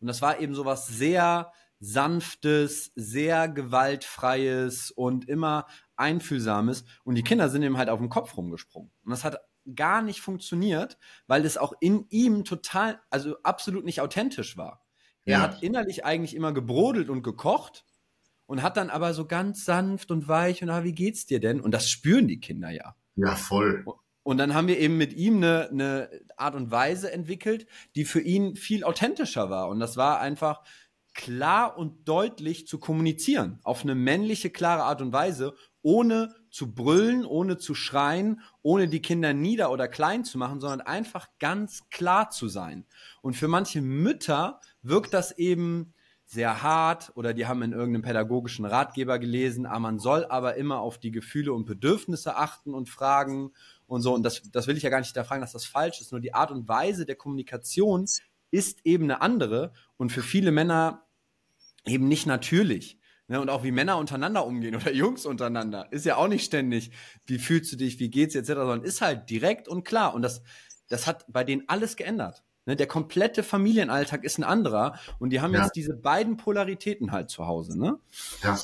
Und 0.00 0.06
das 0.06 0.22
war 0.22 0.40
eben 0.40 0.54
so 0.54 0.64
was 0.64 0.86
sehr 0.86 1.52
sanftes, 1.80 2.92
sehr 2.94 3.48
gewaltfreies 3.48 4.90
und 4.90 5.28
immer 5.28 5.66
einfühlsames. 5.96 6.84
Und 7.04 7.14
die 7.14 7.22
Kinder 7.22 7.48
sind 7.48 7.62
ihm 7.62 7.78
halt 7.78 7.88
auf 7.88 8.00
den 8.00 8.08
Kopf 8.08 8.36
rumgesprungen. 8.36 8.90
Und 9.04 9.10
das 9.10 9.24
hat 9.24 9.40
gar 9.74 10.02
nicht 10.02 10.20
funktioniert, 10.20 10.98
weil 11.26 11.44
es 11.44 11.56
auch 11.58 11.72
in 11.80 12.06
ihm 12.10 12.44
total, 12.44 13.00
also 13.10 13.36
absolut 13.42 13.84
nicht 13.84 14.00
authentisch 14.00 14.56
war. 14.56 14.84
Er 15.24 15.38
ja. 15.38 15.40
hat 15.42 15.62
innerlich 15.62 16.04
eigentlich 16.04 16.34
immer 16.34 16.52
gebrodelt 16.52 17.10
und 17.10 17.22
gekocht 17.22 17.84
und 18.48 18.62
hat 18.62 18.78
dann 18.78 18.88
aber 18.88 19.12
so 19.12 19.26
ganz 19.26 19.66
sanft 19.66 20.10
und 20.10 20.26
weich 20.26 20.62
und 20.62 20.70
ah, 20.70 20.82
wie 20.82 20.94
geht's 20.94 21.26
dir 21.26 21.38
denn? 21.38 21.60
Und 21.60 21.72
das 21.72 21.88
spüren 21.90 22.26
die 22.26 22.40
Kinder 22.40 22.70
ja. 22.70 22.96
Ja, 23.14 23.36
voll. 23.36 23.84
Und 24.22 24.38
dann 24.38 24.54
haben 24.54 24.68
wir 24.68 24.78
eben 24.78 24.96
mit 24.96 25.12
ihm 25.12 25.36
eine, 25.36 25.68
eine 25.68 26.10
Art 26.36 26.54
und 26.54 26.70
Weise 26.70 27.12
entwickelt, 27.12 27.66
die 27.94 28.06
für 28.06 28.20
ihn 28.20 28.56
viel 28.56 28.84
authentischer 28.84 29.50
war. 29.50 29.68
Und 29.68 29.80
das 29.80 29.98
war 29.98 30.20
einfach 30.20 30.62
klar 31.12 31.76
und 31.76 32.08
deutlich 32.08 32.66
zu 32.66 32.78
kommunizieren. 32.78 33.60
Auf 33.64 33.82
eine 33.82 33.94
männliche, 33.94 34.48
klare 34.48 34.84
Art 34.84 35.02
und 35.02 35.12
Weise, 35.12 35.54
ohne 35.82 36.34
zu 36.50 36.74
brüllen, 36.74 37.26
ohne 37.26 37.58
zu 37.58 37.74
schreien, 37.74 38.40
ohne 38.62 38.88
die 38.88 39.02
Kinder 39.02 39.34
nieder 39.34 39.70
oder 39.70 39.88
klein 39.88 40.24
zu 40.24 40.38
machen, 40.38 40.60
sondern 40.60 40.80
einfach 40.80 41.28
ganz 41.38 41.90
klar 41.90 42.30
zu 42.30 42.48
sein. 42.48 42.86
Und 43.20 43.34
für 43.34 43.48
manche 43.48 43.82
Mütter 43.82 44.60
wirkt 44.80 45.12
das 45.12 45.36
eben 45.36 45.92
sehr 46.30 46.62
hart 46.62 47.10
oder 47.14 47.32
die 47.32 47.46
haben 47.46 47.62
in 47.62 47.72
irgendeinem 47.72 48.02
pädagogischen 48.02 48.66
Ratgeber 48.66 49.18
gelesen, 49.18 49.64
ah, 49.64 49.78
man 49.78 49.98
soll 49.98 50.26
aber 50.26 50.56
immer 50.56 50.80
auf 50.80 50.98
die 50.98 51.10
Gefühle 51.10 51.54
und 51.54 51.64
Bedürfnisse 51.64 52.36
achten 52.36 52.74
und 52.74 52.90
fragen 52.90 53.52
und 53.86 54.02
so. 54.02 54.14
Und 54.14 54.22
das, 54.24 54.42
das 54.52 54.66
will 54.66 54.76
ich 54.76 54.82
ja 54.82 54.90
gar 54.90 54.98
nicht 54.98 55.08
hinterfragen, 55.08 55.40
dass 55.40 55.52
das 55.52 55.64
falsch 55.64 56.02
ist. 56.02 56.12
Nur 56.12 56.20
die 56.20 56.34
Art 56.34 56.50
und 56.50 56.68
Weise 56.68 57.06
der 57.06 57.16
Kommunikation 57.16 58.06
ist 58.50 58.80
eben 58.84 59.04
eine 59.04 59.22
andere 59.22 59.72
und 59.96 60.12
für 60.12 60.22
viele 60.22 60.52
Männer 60.52 61.06
eben 61.86 62.08
nicht 62.08 62.26
natürlich. 62.26 62.98
Ne, 63.30 63.40
und 63.40 63.50
auch 63.50 63.62
wie 63.62 63.72
Männer 63.72 63.98
untereinander 63.98 64.46
umgehen 64.46 64.74
oder 64.74 64.92
Jungs 64.92 65.24
untereinander. 65.24 65.90
Ist 65.92 66.04
ja 66.04 66.16
auch 66.16 66.28
nicht 66.28 66.44
ständig, 66.44 66.90
wie 67.26 67.38
fühlst 67.38 67.72
du 67.72 67.76
dich, 67.76 67.98
wie 68.00 68.10
geht's 68.10 68.34
etc., 68.34 68.48
sondern 68.48 68.82
ist 68.82 69.00
halt 69.00 69.30
direkt 69.30 69.66
und 69.66 69.84
klar. 69.84 70.14
Und 70.14 70.22
das, 70.22 70.42
das 70.88 71.06
hat 71.06 71.24
bei 71.28 71.44
denen 71.44 71.64
alles 71.68 71.96
geändert. 71.96 72.42
Ne, 72.68 72.76
der 72.76 72.86
komplette 72.86 73.42
Familienalltag 73.42 74.24
ist 74.24 74.36
ein 74.36 74.44
anderer 74.44 74.98
und 75.18 75.30
die 75.30 75.40
haben 75.40 75.54
ja. 75.54 75.62
jetzt 75.62 75.74
diese 75.74 75.94
beiden 75.94 76.36
Polaritäten 76.36 77.12
halt 77.12 77.30
zu 77.30 77.46
Hause. 77.46 77.78
Ne? 77.78 77.98
Ja. 78.42 78.58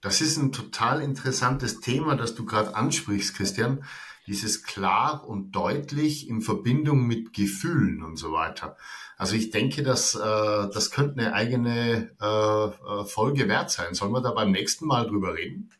Das 0.00 0.20
ist 0.20 0.36
ein 0.36 0.52
total 0.52 1.02
interessantes 1.02 1.80
Thema, 1.80 2.14
das 2.14 2.36
du 2.36 2.44
gerade 2.44 2.76
ansprichst, 2.76 3.34
Christian. 3.34 3.82
Dieses 4.28 4.62
klar 4.62 5.26
und 5.26 5.50
deutlich 5.50 6.28
in 6.28 6.42
Verbindung 6.42 7.08
mit 7.08 7.32
Gefühlen 7.32 8.04
und 8.04 8.16
so 8.16 8.30
weiter. 8.30 8.76
Also 9.16 9.34
ich 9.34 9.50
denke, 9.50 9.82
dass 9.82 10.14
äh, 10.14 10.18
das 10.20 10.92
könnte 10.92 11.20
eine 11.20 11.34
eigene 11.34 12.12
äh, 12.20 12.24
äh 12.24 13.04
Folge 13.04 13.48
wert 13.48 13.72
sein. 13.72 13.94
Sollen 13.94 14.12
wir 14.12 14.20
da 14.20 14.30
beim 14.30 14.52
nächsten 14.52 14.86
Mal 14.86 15.08
drüber 15.08 15.34
reden? 15.34 15.72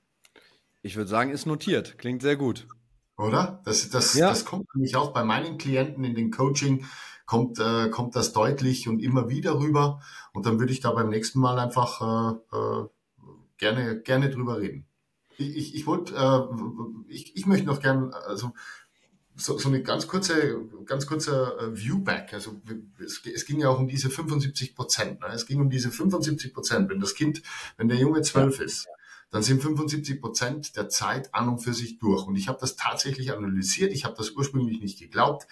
Ich 0.82 0.96
würde 0.96 1.08
sagen, 1.08 1.30
ist 1.30 1.46
notiert. 1.46 1.98
Klingt 1.98 2.20
sehr 2.20 2.36
gut. 2.36 2.66
Oder? 3.20 3.60
Das, 3.64 3.90
das, 3.90 4.14
ja. 4.14 4.28
das 4.28 4.44
kommt 4.44 4.74
nämlich 4.74 4.96
auch 4.96 5.12
bei 5.12 5.24
meinen 5.24 5.58
Klienten 5.58 6.04
in 6.04 6.14
den 6.14 6.30
Coaching, 6.30 6.86
kommt, 7.26 7.58
äh, 7.58 7.90
kommt 7.90 8.16
das 8.16 8.32
deutlich 8.32 8.88
und 8.88 9.00
immer 9.00 9.28
wieder 9.28 9.58
rüber. 9.58 10.00
Und 10.32 10.46
dann 10.46 10.58
würde 10.58 10.72
ich 10.72 10.80
da 10.80 10.90
beim 10.92 11.10
nächsten 11.10 11.38
Mal 11.38 11.58
einfach 11.58 12.00
äh, 12.00 12.56
äh, 12.56 12.86
gerne, 13.58 14.00
gerne 14.00 14.30
drüber 14.30 14.58
reden. 14.58 14.86
Ich, 15.36 15.56
ich, 15.56 15.74
ich 15.74 15.86
wollte, 15.86 16.14
äh, 16.14 17.12
ich, 17.12 17.36
ich 17.36 17.46
möchte 17.46 17.66
noch 17.66 17.80
gern, 17.80 18.12
also 18.12 18.52
so, 19.36 19.58
so 19.58 19.68
eine 19.68 19.82
ganz 19.82 20.06
kurze, 20.06 20.58
ganz 20.86 21.06
kurze 21.06 21.56
äh, 21.60 21.76
Viewback. 21.76 22.32
Also 22.32 22.60
es, 22.98 23.22
es 23.24 23.44
ging 23.44 23.60
ja 23.60 23.68
auch 23.68 23.78
um 23.78 23.88
diese 23.88 24.10
75 24.10 24.74
Prozent. 24.74 25.20
Ne? 25.20 25.28
Es 25.32 25.46
ging 25.46 25.60
um 25.60 25.70
diese 25.70 25.90
75 25.90 26.54
Prozent. 26.54 26.90
Wenn 26.90 27.00
das 27.00 27.14
Kind, 27.14 27.42
wenn 27.76 27.88
der 27.88 27.98
Junge 27.98 28.22
zwölf 28.22 28.60
ist, 28.60 28.88
dann 29.30 29.42
sind 29.42 29.62
75 29.62 30.20
Prozent 30.20 30.76
der 30.76 30.88
Zeit 30.88 31.34
an 31.34 31.48
und 31.48 31.60
für 31.60 31.72
sich 31.72 31.98
durch. 31.98 32.26
Und 32.26 32.36
ich 32.36 32.48
habe 32.48 32.58
das 32.60 32.76
tatsächlich 32.76 33.32
analysiert. 33.32 33.92
Ich 33.92 34.04
habe 34.04 34.16
das 34.16 34.30
ursprünglich 34.32 34.80
nicht 34.80 34.98
geglaubt. 34.98 35.46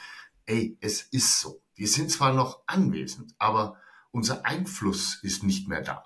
Ey, 0.46 0.76
es 0.80 1.02
ist 1.02 1.40
so. 1.40 1.62
Die 1.76 1.86
sind 1.86 2.10
zwar 2.10 2.32
noch 2.32 2.62
anwesend, 2.66 3.34
aber 3.38 3.76
unser 4.10 4.44
Einfluss 4.44 5.20
ist 5.22 5.44
nicht 5.44 5.68
mehr 5.68 5.82
da. 5.82 6.04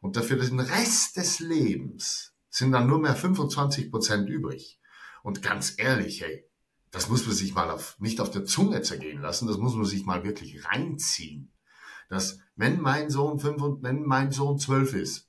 Und 0.00 0.16
dafür 0.16 0.36
den 0.36 0.60
Rest 0.60 1.16
des 1.16 1.40
Lebens 1.40 2.34
sind 2.50 2.70
dann 2.70 2.86
nur 2.86 3.00
mehr 3.00 3.16
25 3.16 3.90
Prozent 3.90 4.28
übrig. 4.28 4.78
Und 5.24 5.42
ganz 5.42 5.74
ehrlich, 5.76 6.20
hey, 6.20 6.44
das 6.90 7.08
muss 7.08 7.26
man 7.26 7.34
sich 7.34 7.52
mal 7.52 7.70
auf, 7.70 7.98
nicht 7.98 8.20
auf 8.20 8.30
der 8.30 8.44
Zunge 8.44 8.82
zergehen 8.82 9.20
lassen, 9.20 9.48
das 9.48 9.58
muss 9.58 9.74
man 9.74 9.84
sich 9.84 10.06
mal 10.06 10.24
wirklich 10.24 10.64
reinziehen. 10.64 11.52
Dass, 12.08 12.38
wenn 12.54 12.80
mein 12.80 13.10
Sohn 13.10 13.40
fünf 13.40 13.60
und 13.60 13.82
wenn 13.82 14.04
mein 14.04 14.30
Sohn 14.30 14.58
zwölf 14.58 14.94
ist, 14.94 15.27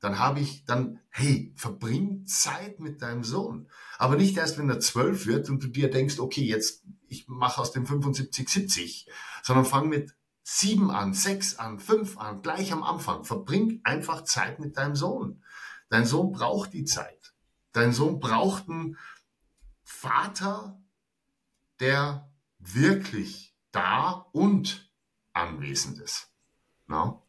dann 0.00 0.18
habe 0.18 0.40
ich 0.40 0.64
dann, 0.64 1.00
hey, 1.10 1.52
verbring 1.56 2.26
Zeit 2.26 2.80
mit 2.80 3.02
deinem 3.02 3.22
Sohn. 3.22 3.68
Aber 3.98 4.16
nicht 4.16 4.36
erst, 4.36 4.58
wenn 4.58 4.70
er 4.70 4.80
zwölf 4.80 5.26
wird 5.26 5.50
und 5.50 5.62
du 5.62 5.68
dir 5.68 5.90
denkst, 5.90 6.18
okay, 6.18 6.42
jetzt, 6.42 6.84
ich 7.06 7.28
mache 7.28 7.60
aus 7.60 7.72
dem 7.72 7.86
75 7.86 8.48
70, 8.48 9.10
sondern 9.42 9.66
fang 9.66 9.88
mit 9.88 10.14
sieben 10.42 10.90
an, 10.90 11.12
sechs 11.12 11.56
an, 11.56 11.78
fünf 11.78 12.18
an, 12.18 12.40
gleich 12.40 12.72
am 12.72 12.82
Anfang. 12.82 13.24
Verbring 13.24 13.80
einfach 13.84 14.24
Zeit 14.24 14.58
mit 14.58 14.78
deinem 14.78 14.96
Sohn. 14.96 15.42
Dein 15.90 16.06
Sohn 16.06 16.32
braucht 16.32 16.72
die 16.72 16.84
Zeit. 16.84 17.34
Dein 17.72 17.92
Sohn 17.92 18.20
braucht 18.20 18.68
einen 18.68 18.96
Vater, 19.84 20.80
der 21.78 22.32
wirklich 22.58 23.54
da 23.70 24.26
und 24.32 24.90
anwesend 25.32 25.98
ist. 25.98 26.30
No? 26.86 27.26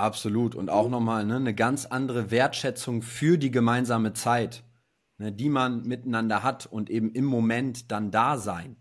Absolut. 0.00 0.54
Und 0.54 0.70
auch 0.70 0.88
nochmal 0.88 1.26
ne, 1.26 1.36
eine 1.36 1.54
ganz 1.54 1.84
andere 1.84 2.30
Wertschätzung 2.30 3.02
für 3.02 3.36
die 3.36 3.50
gemeinsame 3.50 4.14
Zeit, 4.14 4.64
ne, 5.18 5.30
die 5.30 5.50
man 5.50 5.82
miteinander 5.82 6.42
hat 6.42 6.64
und 6.64 6.88
eben 6.88 7.10
im 7.12 7.26
Moment 7.26 7.92
dann 7.92 8.10
da 8.10 8.38
sein. 8.38 8.76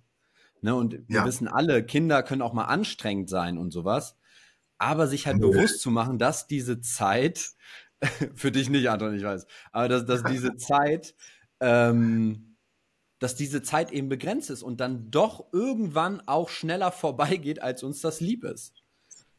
Ne, 0.62 0.74
und 0.74 0.94
wir 1.08 1.18
ja. 1.18 1.26
wissen 1.26 1.50
alle, 1.50 1.86
Kinder 1.86 2.24
können 2.24 2.42
auch 2.42 2.54
mal 2.54 2.66
anstrengend 2.66 3.30
sein 3.30 3.58
und 3.58 3.72
sowas. 3.72 4.16
Aber 4.78 5.08
sich 5.08 5.28
halt 5.28 5.42
ja. 5.42 5.48
bewusst 5.48 5.82
zu 5.82 5.92
machen, 5.92 6.20
dass 6.20 6.48
diese 6.48 6.80
Zeit, 6.80 7.52
für 8.36 8.52
dich 8.52 8.70
nicht, 8.70 8.90
Anton, 8.90 9.14
ich 9.14 9.24
weiß, 9.24 9.46
aber 9.74 9.90
dass, 9.90 10.06
dass 10.06 10.24
diese 10.32 10.56
Zeit, 10.56 11.16
ähm, 11.60 12.56
dass 13.20 13.36
diese 13.36 13.62
Zeit 13.62 13.92
eben 13.92 14.08
begrenzt 14.08 14.50
ist 14.50 14.64
und 14.64 14.80
dann 14.80 15.12
doch 15.12 15.52
irgendwann 15.52 16.22
auch 16.28 16.48
schneller 16.48 16.94
vorbeigeht, 16.94 17.62
als 17.62 17.84
uns 17.84 18.00
das 18.00 18.22
lieb 18.22 18.46
ist. 18.46 18.79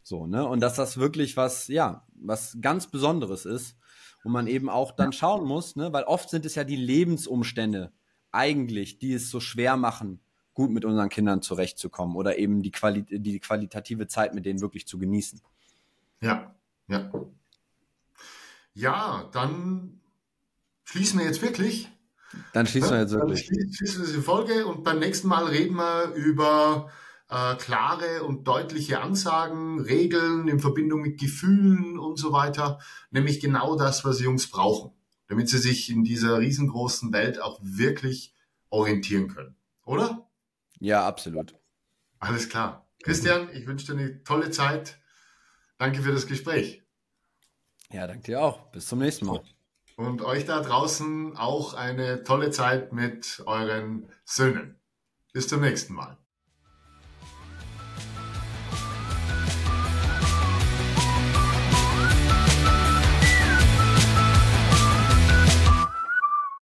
So, 0.02 0.26
ne? 0.26 0.46
Und 0.46 0.60
dass 0.60 0.74
das 0.74 0.98
wirklich 0.98 1.36
was, 1.36 1.68
ja, 1.68 2.06
was 2.14 2.58
ganz 2.60 2.88
Besonderes 2.88 3.44
ist. 3.44 3.76
Und 4.22 4.32
man 4.32 4.46
eben 4.46 4.68
auch 4.68 4.92
dann 4.92 5.12
schauen 5.12 5.46
muss, 5.46 5.76
ne? 5.76 5.92
Weil 5.92 6.04
oft 6.04 6.28
sind 6.28 6.44
es 6.44 6.54
ja 6.54 6.64
die 6.64 6.76
Lebensumstände 6.76 7.92
eigentlich, 8.32 8.98
die 8.98 9.14
es 9.14 9.30
so 9.30 9.40
schwer 9.40 9.76
machen, 9.76 10.20
gut 10.52 10.70
mit 10.70 10.84
unseren 10.84 11.08
Kindern 11.08 11.42
zurechtzukommen 11.42 12.16
oder 12.16 12.38
eben 12.38 12.62
die, 12.62 12.70
Quali 12.70 13.04
die 13.08 13.40
qualitative 13.40 14.08
Zeit 14.08 14.34
mit 14.34 14.44
denen 14.44 14.60
wirklich 14.60 14.86
zu 14.86 14.98
genießen. 14.98 15.40
Ja, 16.20 16.54
ja. 16.88 17.10
Ja, 18.74 19.28
dann 19.32 20.00
schließen 20.84 21.18
wir 21.18 21.26
jetzt 21.26 21.42
wirklich. 21.42 21.90
Dann 22.52 22.66
schließen 22.66 22.90
wir 22.90 23.00
jetzt 23.00 23.12
wirklich. 23.12 23.48
Dann 23.48 23.72
schließen 23.72 24.02
wir 24.02 24.06
diese 24.06 24.22
Folge 24.22 24.66
und 24.66 24.84
beim 24.84 24.98
nächsten 24.98 25.28
Mal 25.28 25.46
reden 25.46 25.76
wir 25.76 26.12
über 26.14 26.90
äh, 27.30 27.54
klare 27.56 28.24
und 28.24 28.46
deutliche 28.46 29.00
Ansagen, 29.00 29.80
Regeln 29.80 30.48
in 30.48 30.60
Verbindung 30.60 31.00
mit 31.00 31.18
Gefühlen 31.18 31.98
und 31.98 32.18
so 32.18 32.32
weiter. 32.32 32.80
Nämlich 33.10 33.40
genau 33.40 33.76
das, 33.76 34.04
was 34.04 34.20
Jungs 34.20 34.48
brauchen, 34.50 34.92
damit 35.28 35.48
sie 35.48 35.58
sich 35.58 35.90
in 35.90 36.02
dieser 36.04 36.38
riesengroßen 36.40 37.12
Welt 37.12 37.40
auch 37.40 37.60
wirklich 37.62 38.34
orientieren 38.68 39.28
können. 39.28 39.56
Oder? 39.84 40.28
Ja, 40.80 41.06
absolut. 41.06 41.54
Alles 42.18 42.48
klar. 42.48 42.86
Christian, 43.02 43.48
ich 43.54 43.66
wünsche 43.66 43.86
dir 43.86 43.98
eine 43.98 44.22
tolle 44.24 44.50
Zeit. 44.50 44.98
Danke 45.78 46.02
für 46.02 46.12
das 46.12 46.26
Gespräch. 46.26 46.82
Ja, 47.92 48.06
danke 48.06 48.24
dir 48.24 48.42
auch. 48.42 48.70
Bis 48.72 48.86
zum 48.86 48.98
nächsten 48.98 49.26
Mal. 49.26 49.42
Und 49.96 50.22
euch 50.22 50.46
da 50.46 50.60
draußen 50.60 51.36
auch 51.36 51.74
eine 51.74 52.22
tolle 52.24 52.50
Zeit 52.50 52.92
mit 52.92 53.42
euren 53.46 54.08
Söhnen. 54.24 54.78
Bis 55.32 55.48
zum 55.48 55.60
nächsten 55.60 55.94
Mal. 55.94 56.19